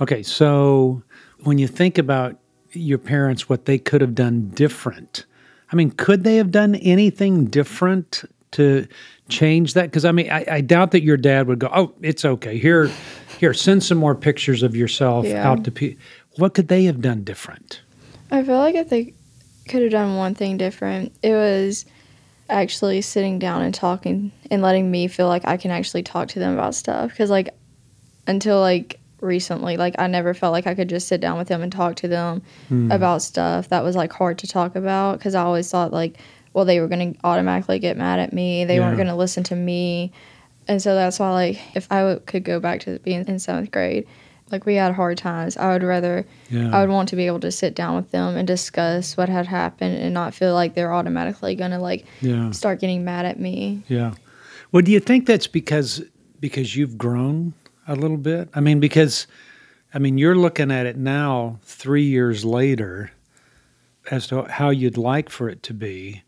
Okay, 0.00 0.22
so 0.22 1.02
when 1.44 1.58
you 1.58 1.66
think 1.68 1.98
about 1.98 2.36
your 2.72 2.98
parents, 2.98 3.48
what 3.48 3.66
they 3.66 3.78
could 3.78 4.00
have 4.00 4.14
done 4.14 4.48
different, 4.54 5.24
I 5.72 5.76
mean, 5.76 5.90
could 5.90 6.24
they 6.24 6.36
have 6.36 6.50
done 6.50 6.76
anything 6.76 7.46
different 7.46 8.24
to 8.52 8.86
change 9.28 9.74
that? 9.74 9.84
Because 9.84 10.04
I 10.04 10.12
mean, 10.12 10.30
I, 10.30 10.44
I 10.50 10.60
doubt 10.60 10.92
that 10.92 11.02
your 11.02 11.16
dad 11.16 11.48
would 11.48 11.58
go, 11.58 11.68
"Oh, 11.74 11.92
it's 12.02 12.24
okay. 12.24 12.56
Here, 12.58 12.90
here, 13.38 13.52
send 13.52 13.82
some 13.82 13.98
more 13.98 14.14
pictures 14.14 14.62
of 14.62 14.76
yourself 14.76 15.26
Yeah. 15.26 15.48
out 15.48 15.64
to 15.64 15.70
people." 15.70 16.02
What 16.36 16.54
could 16.54 16.68
they 16.68 16.84
have 16.84 17.00
done 17.00 17.24
different? 17.24 17.80
I 18.30 18.42
feel 18.44 18.58
like 18.58 18.74
if 18.76 18.88
they 18.90 19.12
could 19.68 19.82
have 19.82 19.90
done 19.90 20.16
one 20.16 20.34
thing 20.34 20.56
different, 20.56 21.12
it 21.22 21.32
was 21.32 21.84
actually 22.48 23.00
sitting 23.00 23.38
down 23.38 23.62
and 23.62 23.74
talking 23.74 24.32
and 24.50 24.62
letting 24.62 24.90
me 24.90 25.08
feel 25.08 25.28
like 25.28 25.46
I 25.46 25.56
can 25.56 25.70
actually 25.70 26.02
talk 26.02 26.28
to 26.28 26.38
them 26.38 26.54
about 26.54 26.74
stuff. 26.74 27.10
Because, 27.10 27.30
like, 27.30 27.54
until 28.26 28.60
like 28.60 29.00
recently, 29.20 29.76
like, 29.76 29.94
I 29.98 30.06
never 30.06 30.34
felt 30.34 30.52
like 30.52 30.66
I 30.66 30.74
could 30.74 30.88
just 30.88 31.08
sit 31.08 31.20
down 31.20 31.38
with 31.38 31.48
them 31.48 31.62
and 31.62 31.72
talk 31.72 31.96
to 31.96 32.08
them 32.08 32.42
hmm. 32.68 32.90
about 32.90 33.22
stuff 33.22 33.68
that 33.70 33.82
was 33.82 33.96
like 33.96 34.12
hard 34.12 34.38
to 34.38 34.46
talk 34.46 34.76
about. 34.76 35.18
Because 35.18 35.34
I 35.34 35.42
always 35.42 35.70
thought, 35.70 35.92
like, 35.92 36.18
well, 36.52 36.64
they 36.64 36.80
were 36.80 36.88
going 36.88 37.14
to 37.14 37.20
automatically 37.22 37.78
get 37.78 37.96
mad 37.96 38.18
at 38.18 38.32
me, 38.32 38.64
they 38.64 38.80
weren't 38.80 38.96
going 38.96 39.08
to 39.08 39.14
listen 39.14 39.44
to 39.44 39.56
me. 39.56 40.12
And 40.68 40.82
so 40.82 40.94
that's 40.94 41.18
why, 41.18 41.30
like, 41.30 41.76
if 41.76 41.86
I 41.92 41.98
w- 42.00 42.20
could 42.26 42.44
go 42.44 42.60
back 42.60 42.80
to 42.80 42.98
being 43.00 43.24
in 43.26 43.38
seventh 43.38 43.70
grade, 43.70 44.06
like, 44.50 44.64
we 44.64 44.76
had 44.76 44.94
hard 44.94 45.18
times, 45.18 45.56
I 45.56 45.72
would 45.72 45.82
rather 45.82 46.24
Yeah. 46.50 46.76
I 46.76 46.80
would 46.80 46.90
want 46.90 47.08
to 47.10 47.16
be 47.16 47.26
able 47.26 47.40
to 47.40 47.50
sit 47.50 47.74
down 47.74 47.96
with 47.96 48.10
them 48.12 48.36
and 48.36 48.46
discuss 48.46 49.16
what 49.16 49.28
had 49.28 49.46
happened 49.46 49.96
and 49.96 50.14
not 50.14 50.34
feel 50.34 50.54
like 50.54 50.74
they're 50.74 50.94
automatically 50.94 51.54
gonna 51.54 51.80
like 51.80 52.06
yeah. 52.20 52.50
start 52.52 52.80
getting 52.80 53.04
mad 53.04 53.26
at 53.26 53.40
me. 53.40 53.82
Yeah. 53.88 54.14
Well, 54.72 54.82
do 54.82 54.92
you 54.92 55.00
think 55.00 55.26
that's 55.26 55.46
because 55.46 56.02
because 56.40 56.76
you've 56.76 56.98
grown 56.98 57.54
a 57.88 57.96
little 57.96 58.16
bit? 58.16 58.48
I 58.54 58.60
mean, 58.60 58.78
because 58.78 59.26
I 59.94 59.98
mean, 59.98 60.18
you're 60.18 60.36
looking 60.36 60.70
at 60.70 60.86
it 60.86 60.96
now, 60.96 61.58
three 61.62 62.04
years 62.04 62.44
later, 62.44 63.12
as 64.10 64.26
to 64.28 64.42
how 64.42 64.70
you'd 64.70 64.98
like 64.98 65.30
for 65.30 65.48
it 65.48 65.62
to 65.64 65.74
be, 65.74 66.22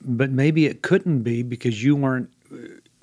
but 0.00 0.30
maybe 0.30 0.66
it 0.66 0.82
couldn't 0.82 1.22
be 1.22 1.42
because 1.42 1.82
you 1.84 1.96
weren't 1.96 2.30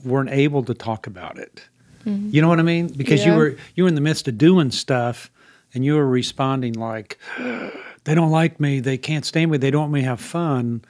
weren't 0.04 0.30
able 0.30 0.64
to 0.64 0.74
talk 0.74 1.08
about 1.08 1.38
it. 1.38 1.68
Mm-hmm. 2.08 2.30
You 2.32 2.42
know 2.42 2.48
what 2.48 2.60
I 2.60 2.64
mean? 2.64 2.88
Because 2.88 3.26
you 3.26 3.34
were 3.34 3.58
you 3.76 3.84
were 3.84 3.90
in 3.90 3.96
the 3.96 4.02
midst 4.02 4.28
of 4.28 4.38
doing 4.38 4.72
stuff, 4.72 5.30
and 5.74 5.84
you 5.84 5.96
were 5.96 6.08
responding 6.08 6.74
like, 6.74 7.18
"They 8.06 8.16
don't 8.16 8.32
like 8.32 8.60
me. 8.60 8.80
They 8.80 8.98
can't 8.98 9.26
stand 9.26 9.52
me. 9.52 9.58
They 9.58 9.72
don't 9.72 9.82
want 9.82 9.94
me 9.94 10.02
to 10.02 10.08
have 10.08 10.22
fun." 10.22 10.82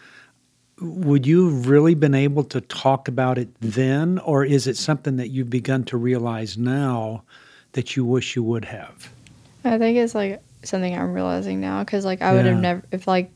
would 0.79 1.25
you 1.25 1.45
have 1.49 1.67
really 1.67 1.95
been 1.95 2.13
able 2.13 2.43
to 2.43 2.61
talk 2.61 3.07
about 3.07 3.39
it 3.39 3.47
then, 3.59 4.19
or 4.19 4.45
is 4.45 4.67
it 4.67 4.77
something 4.77 5.15
that 5.17 5.29
you've 5.29 5.49
begun 5.49 5.83
to 5.83 5.97
realize 5.97 6.55
now 6.55 7.23
that 7.71 7.95
you 7.95 8.05
wish 8.05 8.35
you 8.35 8.43
would 8.43 8.63
have? 8.65 9.11
I 9.63 9.79
think 9.79 9.97
it's 9.97 10.13
like 10.13 10.39
something 10.63 10.95
I'm 10.95 11.13
realizing 11.13 11.59
now 11.59 11.83
because 11.83 12.05
like 12.05 12.21
I 12.21 12.33
would 12.33 12.45
Yeah. 12.45 12.51
have 12.51 12.61
never 12.61 12.83
if 12.91 13.07
like 13.07 13.31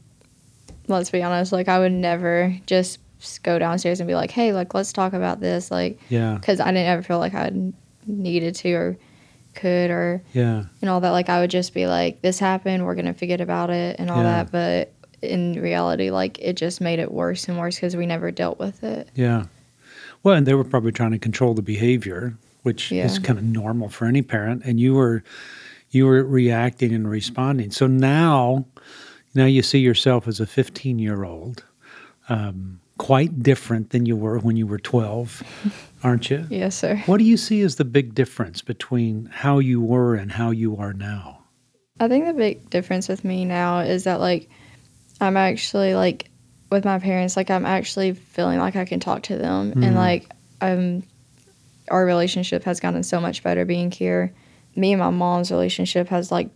let's 0.87 1.09
be 1.09 1.23
honest 1.23 1.51
like 1.51 1.67
I 1.67 1.79
would 1.79 1.91
never 1.91 2.55
just 2.67 2.99
s- 3.21 3.39
go 3.39 3.57
downstairs 3.59 3.99
and 3.99 4.07
be 4.07 4.15
like 4.15 4.31
hey 4.31 4.51
like 4.53 4.73
let's 4.73 4.91
talk 4.93 5.13
about 5.13 5.39
this 5.39 5.71
like 5.71 5.99
Yeah, 6.09 6.35
because 6.35 6.59
I 6.59 6.65
didn't 6.67 6.87
ever 6.87 7.01
feel 7.03 7.19
like 7.19 7.33
I 7.33 7.51
needed 8.07 8.55
to 8.55 8.71
or 8.73 8.97
could 9.53 9.91
or 9.91 10.21
yeah, 10.33 10.63
and 10.81 10.89
all 10.89 10.99
that 11.01 11.11
like 11.11 11.29
I 11.29 11.39
would 11.41 11.51
just 11.51 11.73
be 11.73 11.85
like 11.87 12.21
this 12.21 12.39
happened 12.39 12.85
we're 12.85 12.95
gonna 12.95 13.13
forget 13.13 13.41
about 13.41 13.69
it 13.69 13.97
and 13.99 14.09
all 14.09 14.17
Yeah. 14.23 14.43
that 14.43 14.51
but 14.51 14.93
in 15.21 15.53
reality 15.61 16.09
like 16.09 16.39
it 16.39 16.53
just 16.55 16.81
made 16.81 16.99
it 16.99 17.11
worse 17.11 17.47
and 17.47 17.57
worse 17.59 17.75
because 17.75 17.95
we 17.95 18.05
never 18.05 18.31
dealt 18.31 18.59
with 18.59 18.83
it. 18.83 19.09
yeah. 19.15 19.45
Well, 20.23 20.35
and 20.35 20.45
they 20.45 20.53
were 20.53 20.63
probably 20.63 20.91
trying 20.91 21.11
to 21.13 21.17
control 21.17 21.55
the 21.55 21.63
behavior, 21.63 22.35
which 22.61 22.91
is 22.91 23.17
kind 23.17 23.39
of 23.39 23.43
normal 23.45 23.89
for 23.89 24.05
any 24.05 24.21
parent, 24.21 24.61
and 24.65 24.79
you 24.79 24.93
were 24.93 25.23
you 25.89 26.05
were 26.05 26.23
reacting 26.23 26.93
and 26.93 27.09
responding. 27.09 27.71
So 27.71 27.87
now, 27.87 28.65
now 29.33 29.45
you 29.45 29.63
see 29.63 29.79
yourself 29.79 30.27
as 30.27 30.39
a 30.39 30.45
15 30.45 30.99
year 30.99 31.23
old, 31.23 31.63
um, 32.29 32.80
quite 33.01 33.41
different 33.41 33.89
than 33.89 34.05
you 34.05 34.15
were 34.15 34.37
when 34.37 34.55
you 34.55 34.67
were 34.67 34.77
12, 34.77 35.41
aren't 36.03 36.29
you? 36.29 36.45
Yes, 36.51 36.75
sir. 36.75 36.97
What 37.07 37.17
do 37.17 37.23
you 37.23 37.35
see 37.35 37.61
as 37.61 37.77
the 37.77 37.83
big 37.83 38.13
difference 38.13 38.61
between 38.61 39.25
how 39.33 39.57
you 39.57 39.81
were 39.81 40.13
and 40.13 40.31
how 40.31 40.51
you 40.51 40.77
are 40.77 40.93
now? 40.93 41.39
I 41.99 42.07
think 42.07 42.27
the 42.27 42.33
big 42.33 42.69
difference 42.69 43.07
with 43.07 43.25
me 43.25 43.43
now 43.43 43.79
is 43.79 44.03
that 44.03 44.19
like 44.19 44.49
I'm 45.19 45.35
actually 45.35 45.95
like 45.95 46.29
with 46.71 46.85
my 46.85 46.99
parents 46.99 47.35
like 47.35 47.49
I'm 47.49 47.65
actually 47.65 48.13
feeling 48.13 48.59
like 48.59 48.75
I 48.75 48.85
can 48.85 48.99
talk 48.99 49.23
to 49.23 49.35
them 49.37 49.73
Mhm. 49.73 49.83
and 49.83 49.95
like 49.95 50.31
I'm 50.61 51.03
our 51.89 52.05
relationship 52.05 52.63
has 52.65 52.79
gotten 52.79 53.01
so 53.03 53.19
much 53.19 53.41
better 53.43 53.65
being 53.65 53.89
here. 53.91 54.31
Me 54.75 54.93
and 54.93 54.99
my 54.99 55.09
mom's 55.09 55.51
relationship 55.51 56.07
has 56.09 56.31
like 56.31 56.49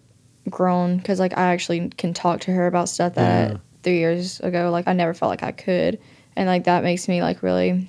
grown 0.50 1.00
cuz 1.00 1.20
like 1.20 1.36
I 1.38 1.54
actually 1.54 1.90
can 1.90 2.14
talk 2.14 2.42
to 2.42 2.52
her 2.52 2.68
about 2.68 2.88
stuff 2.88 3.16
that 3.16 3.52
Yeah. 3.52 3.58
3 3.82 3.98
years 3.98 4.40
ago 4.42 4.70
like 4.72 4.88
I 4.88 4.94
never 4.94 5.14
felt 5.16 5.32
like 5.32 5.44
I 5.44 5.52
could 5.52 5.98
and 6.36 6.48
like 6.48 6.66
that 6.66 6.84
makes 6.84 7.08
me 7.08 7.22
like 7.22 7.44
really 7.44 7.88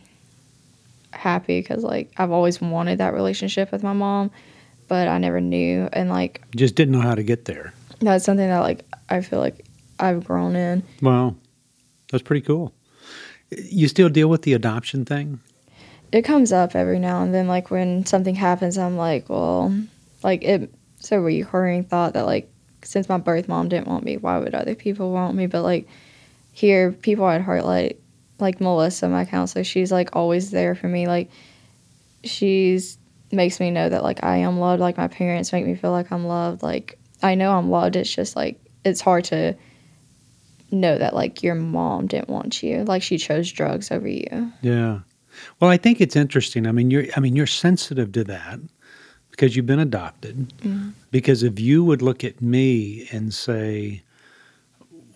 happy 1.13 1.63
cuz 1.63 1.83
like 1.83 2.13
I've 2.17 2.31
always 2.31 2.61
wanted 2.61 2.99
that 2.99 3.15
relationship 3.15 3.73
with 3.73 3.83
my 3.83 3.93
mom 3.93 4.31
but 4.89 5.09
I 5.09 5.19
never 5.19 5.41
knew 5.41 5.89
and 5.93 6.11
like 6.11 6.43
just 6.55 6.75
didn't 6.75 6.93
know 6.93 7.01
how 7.01 7.15
to 7.15 7.23
get 7.23 7.47
there. 7.47 7.73
that's 8.01 8.25
something 8.25 8.49
that 8.49 8.61
like 8.61 8.85
I 9.09 9.21
feel 9.21 9.39
like 9.39 9.65
I've 9.99 10.25
grown 10.25 10.57
in. 10.57 10.83
Well, 11.01 11.37
that's 12.11 12.23
pretty 12.23 12.43
cool. 12.43 12.73
You 13.51 13.89
still 13.89 14.09
deal 14.09 14.29
with 14.29 14.43
the 14.43 14.53
adoption 14.53 15.05
thing? 15.05 15.41
It 16.13 16.23
comes 16.23 16.53
up 16.53 16.75
every 16.75 16.99
now 16.99 17.23
and 17.23 17.35
then, 17.35 17.49
like 17.49 17.71
when 17.71 18.07
something 18.07 18.35
happens, 18.35 18.79
I'm 18.79 18.97
like, 18.97 19.29
well, 19.29 19.75
like 20.23 20.43
it. 20.43 20.73
A 21.13 21.21
recurring 21.21 21.85
thought 21.85 22.15
that 22.15 22.27
like 22.27 22.51
since 22.83 23.09
my 23.09 23.19
birth 23.19 23.47
mom 23.47 23.69
didn't 23.69 23.87
want 23.87 24.03
me, 24.03 24.17
why 24.17 24.39
would 24.39 24.57
other 24.57 24.75
people 24.75 25.13
want 25.13 25.37
me? 25.37 25.47
But 25.47 25.63
like 25.63 25.87
here, 26.51 26.91
people 26.91 27.29
at 27.29 27.43
Heartlight, 27.43 27.99
like 28.39 28.61
Melissa, 28.61 29.09
my 29.09 29.25
counselor, 29.25 29.65
she's 29.65 29.93
like 29.93 30.15
always 30.15 30.51
there 30.51 30.75
for 30.75 30.89
me. 30.89 31.07
Like 31.07 31.31
she's 32.25 32.99
makes 33.33 33.59
me 33.61 33.71
know 33.71 33.89
that 33.89 34.03
like 34.03 34.23
I 34.23 34.39
am 34.39 34.59
loved. 34.59 34.81
Like 34.81 34.97
my 34.97 35.09
parents 35.09 35.53
make 35.53 35.67
me 35.67 35.75
feel 35.75 35.91
like 35.91 36.13
I'm 36.13 36.27
loved. 36.27 36.63
Like 36.63 36.99
I 37.23 37.35
know 37.35 37.53
I'm 37.53 37.71
loved. 37.71 37.97
It's 37.97 38.15
just 38.15 38.37
like 38.37 38.61
it's 38.85 39.01
hard 39.01 39.25
to 39.25 39.55
know 40.71 40.99
that 40.99 41.15
like 41.15 41.43
your 41.43 41.55
mom 41.55 42.07
didn't 42.07 42.29
want 42.29 42.63
you. 42.63 42.85
Like 42.85 43.03
she 43.03 43.19
chose 43.19 43.51
drugs 43.51 43.91
over 43.91 44.09
you. 44.09 44.53
Yeah. 44.63 45.01
Well, 45.61 45.71
I 45.71 45.77
think 45.77 46.01
it's 46.01 46.17
interesting. 46.17 46.67
I 46.67 46.73
mean, 46.73 46.91
you're 46.91 47.07
I 47.17 47.21
mean, 47.21 47.37
you're 47.37 47.47
sensitive 47.47 48.13
to 48.13 48.25
that 48.25 48.61
because 49.31 49.57
you've 49.57 49.67
been 49.67 49.79
adopted. 49.79 50.53
Mm-hmm. 50.59 50.91
Because 51.11 51.43
if 51.43 51.61
you 51.61 51.85
would 51.85 52.03
look 52.03 52.25
at 52.25 52.41
me 52.41 53.09
and 53.13 53.33
say, 53.33 54.03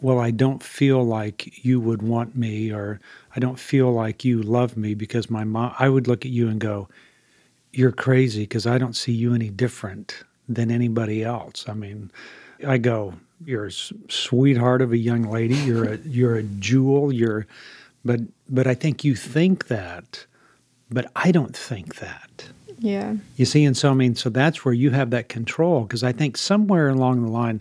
"Well, 0.00 0.18
I 0.18 0.30
don't 0.30 0.62
feel 0.62 1.04
like 1.04 1.64
you 1.64 1.80
would 1.80 2.02
want 2.02 2.36
me 2.36 2.72
or 2.72 3.00
I 3.34 3.40
don't 3.40 3.58
feel 3.58 3.92
like 3.92 4.24
you 4.24 4.42
love 4.42 4.76
me 4.76 4.94
because 4.94 5.30
my 5.30 5.44
mom," 5.44 5.74
I 5.78 5.88
would 5.88 6.08
look 6.08 6.24
at 6.24 6.30
you 6.30 6.48
and 6.48 6.60
go, 6.60 6.88
"You're 7.72 7.92
crazy 7.92 8.42
because 8.42 8.66
I 8.66 8.78
don't 8.78 8.96
see 8.96 9.12
you 9.12 9.34
any 9.34 9.50
different 9.50 10.24
than 10.48 10.70
anybody 10.70 11.22
else." 11.22 11.64
I 11.68 11.74
mean, 11.74 12.10
I 12.66 12.78
go, 12.78 13.14
"You're 13.44 13.66
a 13.66 13.72
sweetheart 13.72 14.82
of 14.82 14.92
a 14.92 14.98
young 14.98 15.22
lady. 15.22 15.54
You're 15.56 15.94
a 15.94 15.96
you're 16.04 16.36
a 16.36 16.42
jewel. 16.42 17.12
You're 17.12 17.46
but 18.04 18.20
but 18.48 18.66
I 18.66 18.74
think 18.74 19.04
you 19.04 19.14
think 19.14 19.68
that, 19.68 20.26
but 20.90 21.10
I 21.14 21.32
don't 21.32 21.56
think 21.56 21.96
that. 21.96 22.48
Yeah. 22.78 23.16
You 23.36 23.44
see, 23.44 23.64
and 23.64 23.76
so 23.76 23.90
I 23.90 23.94
mean, 23.94 24.14
so 24.14 24.30
that's 24.30 24.64
where 24.64 24.74
you 24.74 24.90
have 24.90 25.10
that 25.10 25.28
control 25.28 25.82
because 25.82 26.02
I 26.02 26.12
think 26.12 26.36
somewhere 26.36 26.88
along 26.88 27.22
the 27.22 27.28
line, 27.30 27.60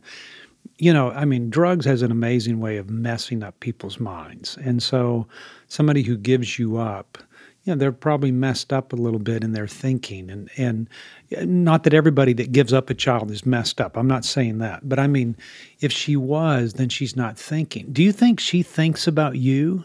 you 0.78 0.93
know, 0.93 1.12
I 1.12 1.26
mean, 1.26 1.50
drugs 1.50 1.86
has 1.86 2.02
an 2.02 2.12
amazing 2.12 2.60
way 2.60 2.78
of 2.78 2.89
messing 2.89 3.43
up 3.43 3.60
people's 3.60 4.00
minds, 4.00 4.58
and 4.63 4.82
so 4.82 5.28
somebody 5.67 6.04
who 6.04 6.17
gives 6.17 6.58
you 6.58 6.78
up, 6.78 7.17
you 7.63 7.74
know, 7.74 7.78
they're 7.78 7.91
probably 7.91 8.32
messed 8.32 8.72
up 8.72 8.93
a 8.93 8.95
little 8.95 9.19
bit 9.19 9.43
in 9.43 9.52
their 9.52 9.67
thinking, 9.67 10.30
and 10.30 10.50
and 10.58 10.88
not 11.63 11.84
that 11.84 11.93
everybody 11.93 12.32
that 12.34 12.54
gives 12.54 12.72
up 12.72 12.89
a 12.89 12.93
child 12.93 13.30
is 13.30 13.45
messed 13.45 13.82
up. 13.82 13.98
I'm 13.98 14.08
not 14.08 14.24
saying 14.24 14.60
that, 14.60 14.88
but 14.88 15.00
I 15.00 15.08
mean, 15.08 15.36
if 15.82 15.91
she 15.91 16.15
was, 16.15 16.74
then 16.74 16.88
she's 16.88 17.15
not 17.15 17.38
thinking. 17.38 17.88
Do 17.91 18.02
you 18.02 18.13
think 18.13 18.39
she 18.39 18.63
thinks 18.63 19.06
about 19.06 19.36
you? 19.36 19.84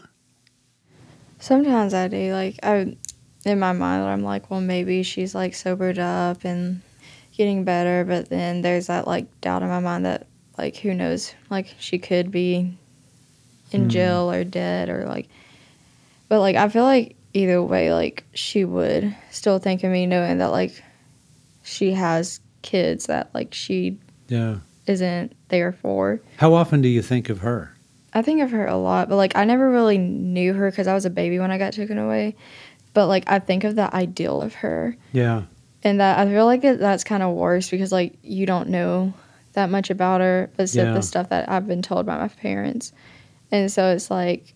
Sometimes 1.39 1.93
I 1.93 2.07
do. 2.07 2.31
Like 2.31 2.57
I, 2.63 2.95
in 3.43 3.59
my 3.59 3.73
mind, 3.73 4.03
I'm 4.03 4.23
like, 4.23 4.49
well, 4.49 4.61
maybe 4.61 5.03
she's 5.03 5.35
like 5.35 5.53
sobered 5.53 5.99
up 5.99 6.45
and 6.45 6.81
getting 7.35 7.65
better. 7.65 8.05
But 8.05 8.29
then 8.29 8.61
there's 8.61 8.87
that 8.87 9.07
like 9.07 9.41
doubt 9.41 9.61
in 9.61 9.67
my 9.67 9.79
mind 9.79 10.05
that 10.05 10.25
like 10.57 10.77
who 10.77 10.93
knows, 10.93 11.33
like 11.49 11.73
she 11.79 11.97
could 11.99 12.31
be 12.31 12.77
in 13.71 13.83
Hmm. 13.83 13.89
jail 13.89 14.31
or 14.31 14.43
dead 14.43 14.89
or 14.89 15.05
like. 15.05 15.27
But 16.29 16.39
like 16.39 16.55
I 16.55 16.69
feel 16.69 16.83
like 16.83 17.15
either 17.33 17.61
way, 17.61 17.93
like 17.93 18.23
she 18.33 18.65
would 18.65 19.15
still 19.31 19.59
think 19.59 19.83
of 19.83 19.91
me, 19.91 20.05
knowing 20.05 20.37
that 20.39 20.51
like 20.51 20.81
she 21.63 21.91
has 21.91 22.39
kids 22.61 23.07
that 23.07 23.29
like 23.33 23.53
she 23.53 23.97
Yeah. 24.27 24.57
isn't 24.87 25.33
there 25.49 25.71
for. 25.73 26.19
How 26.37 26.53
often 26.53 26.81
do 26.81 26.87
you 26.87 27.01
think 27.01 27.29
of 27.29 27.39
her? 27.39 27.71
I 28.13 28.21
think 28.21 28.41
of 28.41 28.51
her 28.51 28.65
a 28.65 28.77
lot, 28.77 29.09
but 29.09 29.17
like 29.17 29.35
I 29.35 29.43
never 29.43 29.69
really 29.69 29.97
knew 29.97 30.53
her 30.53 30.71
because 30.71 30.87
I 30.87 30.93
was 30.93 31.05
a 31.05 31.09
baby 31.09 31.37
when 31.39 31.51
I 31.51 31.57
got 31.57 31.73
taken 31.73 31.97
away. 31.97 32.35
But 32.93 33.07
like 33.07 33.25
I 33.29 33.39
think 33.39 33.65
of 33.65 33.75
the 33.75 33.93
ideal 33.93 34.41
of 34.41 34.53
her, 34.55 34.95
Yeah. 35.11 35.43
and 35.83 35.99
that 35.99 36.17
I 36.17 36.25
feel 36.31 36.45
like 36.45 36.61
that's 36.61 37.03
kind 37.03 37.21
of 37.21 37.35
worse 37.35 37.69
because 37.69 37.91
like 37.91 38.13
you 38.23 38.45
don't 38.45 38.69
know 38.69 39.13
that 39.55 39.69
much 39.69 39.89
about 39.89 40.21
her, 40.21 40.49
but 40.55 40.73
Yeah. 40.73 40.93
the 40.93 41.01
stuff 41.01 41.29
that 41.29 41.49
I've 41.49 41.67
been 41.67 41.81
told 41.81 42.05
by 42.05 42.17
my 42.17 42.27
parents, 42.27 42.93
and 43.51 43.71
so 43.71 43.89
it's 43.93 44.09
like 44.09 44.53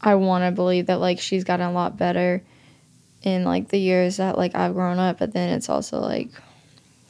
I 0.00 0.14
want 0.14 0.44
to 0.44 0.50
believe 0.52 0.86
that 0.86 1.00
like 1.00 1.18
she's 1.18 1.44
gotten 1.44 1.66
a 1.66 1.72
lot 1.72 1.96
better 1.96 2.42
in 3.22 3.44
like 3.44 3.68
the 3.68 3.78
years 3.78 4.16
that 4.16 4.38
like 4.38 4.54
I've 4.54 4.74
grown 4.74 4.98
up, 4.98 5.18
but 5.18 5.32
then 5.32 5.50
it's 5.50 5.68
also 5.68 6.00
like 6.00 6.28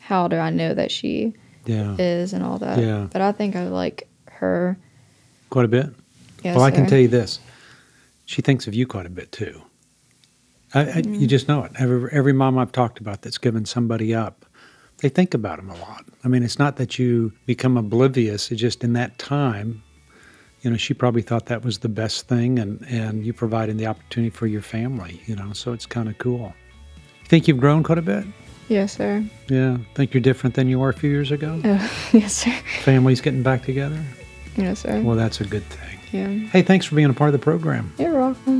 how 0.01 0.27
do 0.29 0.37
I 0.37 0.51
know 0.51 0.75
that 0.75 0.91
she 0.91 1.35
Yeah. 1.67 1.95
is 1.99 2.33
and 2.33 2.43
all 2.45 2.59
that. 2.59 2.79
Yeah. 2.79 3.07
But 3.13 3.23
I 3.23 3.31
think 3.33 3.55
I 3.55 3.69
like 3.69 4.09
her. 4.27 4.77
Quite 5.51 5.67
a 5.67 5.69
bit. 5.69 5.87
Yes, 6.43 6.57
well, 6.57 6.65
I 6.65 6.71
can 6.71 6.87
tell 6.87 6.99
you 6.99 7.09
this. 7.09 7.39
she 8.25 8.43
thinks 8.43 8.67
of 8.67 8.75
you 8.75 8.87
quite 8.87 9.07
a 9.07 9.11
bit 9.11 9.31
too. 9.33 9.61
I, 10.73 10.81
I, 10.81 10.85
you 10.85 10.91
mm-hmm. 11.03 11.27
just 11.27 11.49
know 11.49 11.65
it. 11.65 11.73
Every, 11.79 12.11
every 12.13 12.33
mom 12.33 12.57
I've 12.59 12.71
talked 12.73 13.01
about 13.01 13.23
that's 13.23 13.39
given 13.39 13.65
somebody 13.65 14.15
up, 14.15 14.47
they 15.01 15.09
think 15.09 15.35
about 15.35 15.57
them 15.59 15.71
a 15.71 15.77
lot. 15.77 16.05
I 16.25 16.29
mean, 16.29 16.43
it's 16.43 16.59
not 16.59 16.77
that 16.77 16.99
you 16.99 17.33
become 17.47 17.77
oblivious. 17.77 18.51
It's 18.51 18.61
just 18.61 18.85
in 18.85 18.93
that 18.95 19.19
time, 19.19 19.83
you 20.63 20.71
know, 20.71 20.77
she 20.77 20.93
probably 20.95 21.23
thought 21.23 21.47
that 21.47 21.65
was 21.65 21.79
the 21.79 21.89
best 21.89 22.29
thing, 22.29 22.59
and 22.59 22.83
and 22.89 23.25
you 23.25 23.33
providing 23.33 23.77
the 23.79 23.87
opportunity 23.87 24.31
for 24.31 24.47
your 24.47 24.63
family. 24.63 25.21
You 25.27 25.37
know, 25.37 25.53
so 25.53 25.73
it's 25.73 25.87
kind 25.87 26.09
of 26.09 26.19
cool. 26.19 26.55
Think 27.27 27.49
you've 27.49 27.59
grown 27.61 27.83
quite 27.83 27.99
a 27.99 28.03
bit. 28.03 28.25
Yes, 28.69 28.97
sir. 28.97 29.25
Yeah. 29.49 29.79
Think 29.95 30.15
you're 30.15 30.21
different 30.21 30.55
than 30.55 30.69
you 30.69 30.79
were 30.79 30.91
a 30.91 30.95
few 30.95 31.11
years 31.11 31.31
ago. 31.33 31.61
Uh, 31.65 31.89
yes, 32.13 32.35
sir. 32.35 32.53
Families 32.83 33.21
getting 33.21 33.43
back 33.43 33.65
together. 33.65 34.01
Yes, 34.57 34.81
sir. 34.81 35.01
Well, 35.01 35.17
that's 35.17 35.41
a 35.41 35.45
good 35.45 35.65
thing. 35.65 35.99
yeah. 36.13 36.49
Hey, 36.51 36.63
thanks 36.63 36.87
for 36.87 36.95
being 36.95 37.09
a 37.11 37.15
part 37.15 37.29
of 37.29 37.33
the 37.33 37.39
program. 37.45 37.93
You're 37.99 38.15
welcome. 38.19 38.60